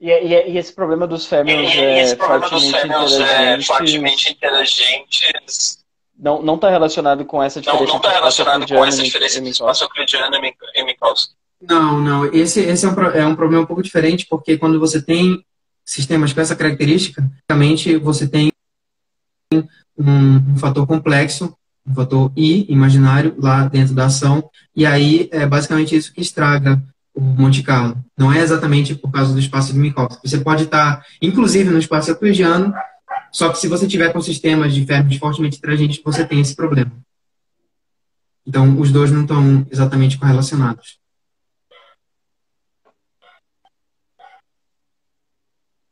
[0.00, 5.83] E, e, e, esse problema dos férmions é, fortemente, é fortemente interagentes
[6.18, 9.50] não não está relacionado com essa diferença não, não tá relacionado com essa diferença entre
[9.50, 11.34] espaço euclidiano e Minkowski.
[11.68, 12.26] Não, não.
[12.26, 15.44] Esse, esse é, um, é um problema um pouco diferente, porque quando você tem
[15.84, 18.50] sistemas com essa característica, basicamente você tem
[19.52, 19.62] um,
[19.98, 21.54] um, fator complexo,
[21.86, 26.82] um fator I imaginário lá dentro da ação, e aí é basicamente isso que estraga
[27.14, 27.96] o Monte Carlo.
[28.16, 30.28] Não é exatamente por causa do espaço de Minkowski.
[30.28, 32.74] Você pode estar, inclusive, no espaço euclidiano,
[33.34, 36.92] só que se você tiver com sistemas de férmions fortemente interagentes, você tem esse problema.
[38.46, 41.00] Então, os dois não estão exatamente correlacionados.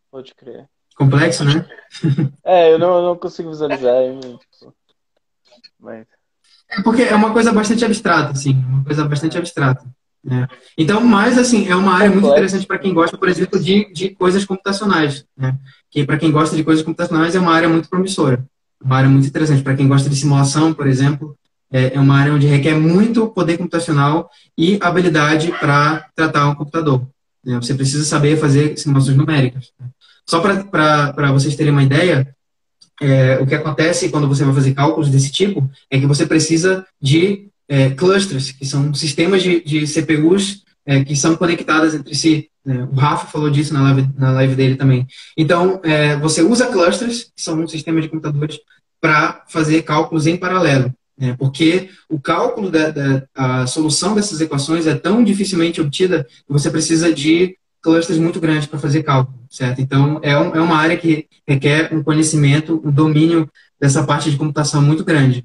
[0.09, 0.69] Pode crer.
[0.95, 1.69] Complexo, né?
[2.45, 3.97] É, eu não, eu não consigo visualizar.
[4.39, 4.75] Tipo,
[5.81, 6.07] mas...
[6.71, 9.85] É porque é uma coisa bastante abstrata, assim, uma coisa bastante abstrata.
[10.23, 10.47] Né?
[10.79, 14.11] Então, mas assim, é uma área muito interessante para quem gosta, por exemplo, de, de
[14.11, 15.27] coisas computacionais.
[15.37, 15.59] Né?
[15.93, 18.45] Que para quem gosta de coisas computacionais é uma área muito promissora.
[18.83, 19.63] Uma área muito interessante.
[19.63, 21.37] Para quem gosta de simulação, por exemplo,
[21.71, 27.07] é, é uma área onde requer muito poder computacional e habilidade para tratar um computador.
[27.45, 27.57] Né?
[27.57, 29.71] Você precisa saber fazer simulações numéricas.
[30.27, 32.35] Só para vocês terem uma ideia,
[33.01, 36.87] é, o que acontece quando você vai fazer cálculos desse tipo é que você precisa
[37.01, 42.49] de é, clusters, que são sistemas de, de CPUs é, que são conectadas entre si.
[42.65, 42.89] Né?
[42.91, 45.07] O Rafa falou disso na live, na live dele também.
[45.37, 48.59] Então, é, você usa clusters, que são um sistema de computadores,
[49.01, 50.93] para fazer cálculos em paralelo.
[51.19, 51.35] Né?
[51.39, 56.71] Porque o cálculo da, da a solução dessas equações é tão dificilmente obtida que você
[56.71, 59.81] precisa de clusters muito grandes para fazer cálculo, certo?
[59.81, 64.37] Então, é, um, é uma área que requer um conhecimento, um domínio dessa parte de
[64.37, 65.45] computação muito grande.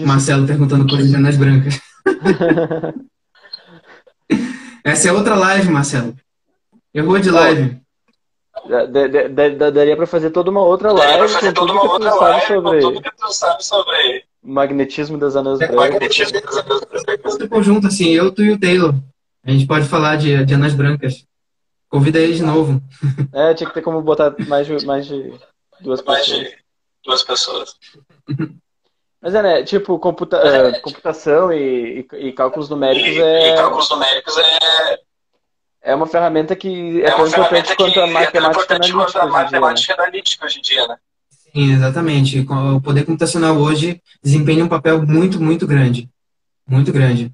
[0.00, 1.80] Marcelo perguntando por nas brancas.
[4.84, 6.16] Essa é outra live, Marcelo.
[6.94, 7.80] Errou de live.
[9.72, 15.18] Daria para fazer toda uma outra live com tudo que tu sabe sobre, sobre magnetismo
[15.18, 15.76] das anões brancas.
[15.76, 17.48] Magnetismo das brancas.
[17.48, 18.94] conjunto, assim, eu, tu e o Taylor.
[19.44, 21.24] A gente pode falar de, de brancas.
[21.88, 22.80] Convida ele de novo.
[23.32, 25.32] É, tinha que ter como botar mais de, mais de
[25.80, 26.48] duas mais pessoas.
[26.48, 26.56] De
[27.04, 27.76] duas pessoas.
[29.22, 29.62] Mas é, né?
[29.62, 33.52] Tipo, computa é, computação e, e, e, cálculos numéricos e, é.
[33.52, 34.98] E cálculos numéricos é.
[35.82, 40.02] É uma ferramenta que é, é tão importante quanto a matemática, analítica, a matemática né?
[40.02, 40.96] analítica hoje em dia, né?
[41.30, 42.46] Sim, exatamente.
[42.48, 46.08] O poder computacional hoje desempenha um papel muito, muito grande.
[46.68, 47.32] Muito grande.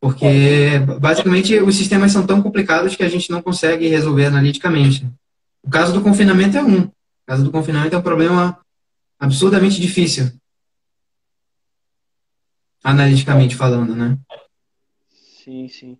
[0.00, 5.06] Porque, basicamente, os sistemas são tão complicados que a gente não consegue resolver analiticamente.
[5.62, 6.82] O caso do confinamento é um.
[6.82, 6.92] O
[7.26, 8.58] caso do confinamento é um problema
[9.18, 10.30] absurdamente difícil.
[12.86, 14.16] Analiticamente falando, né?
[15.10, 15.98] Sim, sim.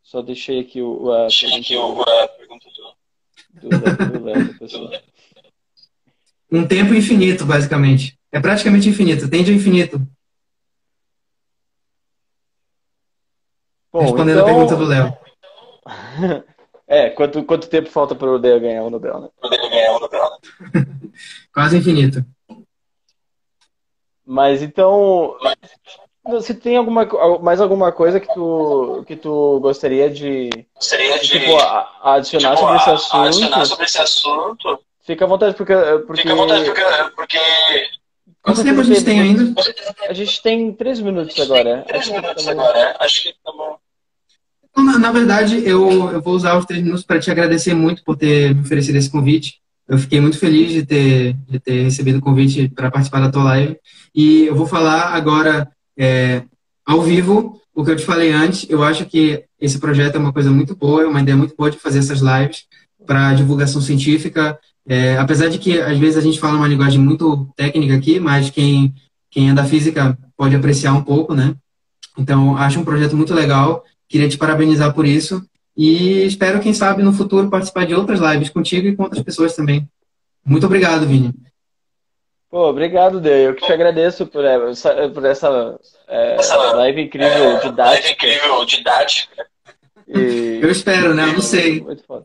[0.00, 2.68] Só deixei aqui o, a, deixei aqui o, a pergunta
[3.52, 4.92] do, do, do pessoal.
[6.52, 8.16] Um tempo infinito, basicamente.
[8.30, 10.00] É praticamente infinito, tende ao infinito.
[13.92, 14.42] Bom, Respondendo então...
[14.44, 15.18] a pergunta do Léo.
[16.86, 19.28] é, quanto, quanto tempo falta para o Léo ganhar o Nobel, né?
[19.40, 20.86] Para o ganhar o Nobel, né?
[21.52, 22.24] Quase infinito.
[24.30, 25.38] Mas então,
[26.22, 27.08] você tem alguma,
[27.40, 31.56] mais alguma coisa que tu, que tu gostaria de, gostaria de tipo,
[32.02, 33.22] adicionar, tipo, sobre esse assunto?
[33.24, 34.80] adicionar sobre esse assunto?
[35.00, 35.72] Fica à vontade, porque...
[36.06, 36.20] porque...
[36.20, 36.82] Fica à vontade, porque...
[37.16, 37.38] porque...
[38.42, 39.62] Quanto tempo a gente tem ainda?
[40.06, 41.82] A gente tem três minutos agora.
[41.86, 43.78] Três minutos tá agora, acho que tá bom.
[44.76, 48.14] Na, na verdade, eu, eu vou usar os três minutos para te agradecer muito por
[48.14, 49.58] ter me oferecido esse convite.
[49.88, 53.44] Eu fiquei muito feliz de ter, de ter recebido o convite para participar da tua
[53.44, 53.76] live.
[54.14, 55.68] E eu vou falar agora
[55.98, 56.42] é,
[56.84, 58.68] ao vivo o que eu te falei antes.
[58.68, 61.70] Eu acho que esse projeto é uma coisa muito boa, é uma ideia muito boa
[61.70, 62.64] de fazer essas lives
[63.06, 64.58] para divulgação científica.
[64.86, 68.50] É, apesar de que às vezes a gente fala uma linguagem muito técnica aqui, mas
[68.50, 68.94] quem,
[69.30, 71.54] quem é da física pode apreciar um pouco, né?
[72.18, 73.84] Então, acho um projeto muito legal.
[74.08, 75.42] Queria te parabenizar por isso.
[75.78, 79.54] E espero, quem sabe, no futuro participar de outras lives contigo e com outras pessoas
[79.54, 79.88] também.
[80.44, 81.32] Muito obrigado, Vini.
[82.50, 83.46] Pô, obrigado, Dê.
[83.46, 84.58] Eu que te agradeço por, é,
[85.08, 87.84] por essa, é, essa live incrível é, didática.
[87.84, 89.46] Live incrível didática.
[90.08, 90.58] E...
[90.60, 91.28] Eu espero, né?
[91.28, 91.80] Eu não sei.
[91.80, 92.24] Muito foda.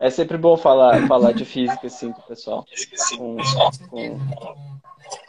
[0.00, 2.64] É sempre bom falar, falar de física, assim, com o pessoal.
[3.18, 3.36] Com,
[3.90, 4.18] com...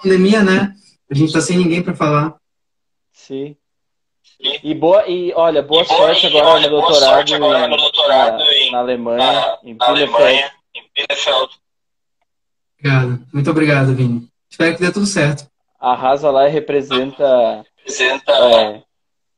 [0.01, 0.73] Pandemia, né?
[1.11, 2.35] A gente tá sem ninguém para falar.
[3.11, 3.57] Sim.
[4.43, 8.71] E, boa, e olha, boa, e sorte, agora, olha, no doutorado, agora no doutorado em,
[8.71, 10.51] na, na Alemanha, na, em Bielefeld.
[10.75, 11.49] Em Bielefeld.
[12.77, 13.25] Obrigado.
[13.33, 14.27] Muito obrigado, Vini.
[14.49, 15.49] Espero que dê tudo certo.
[15.79, 18.83] Arrasa lá e representa, representa é,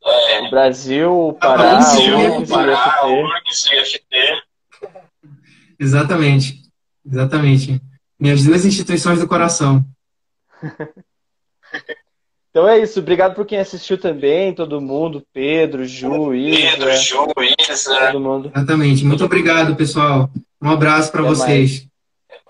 [0.03, 4.43] é, o Brasil, o Pará, o URGS e o IFT.
[5.79, 6.61] Exatamente.
[7.05, 7.79] Exatamente.
[8.19, 9.85] Minhas duas instituições do coração.
[12.55, 13.01] Então é isso.
[13.01, 16.71] Obrigado por quem assistiu também, todo mundo, Pedro, Ju, Isa.
[16.71, 17.25] Pedro, Ju,
[17.59, 18.11] Isa.
[18.13, 18.51] Todo mundo.
[18.55, 19.03] Exatamente.
[19.03, 20.29] Muito obrigado, pessoal.
[20.61, 21.85] Um abraço para vocês.
[22.29, 22.47] Mais.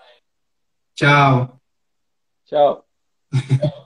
[0.93, 1.59] Tchau.
[2.45, 2.85] Tchau.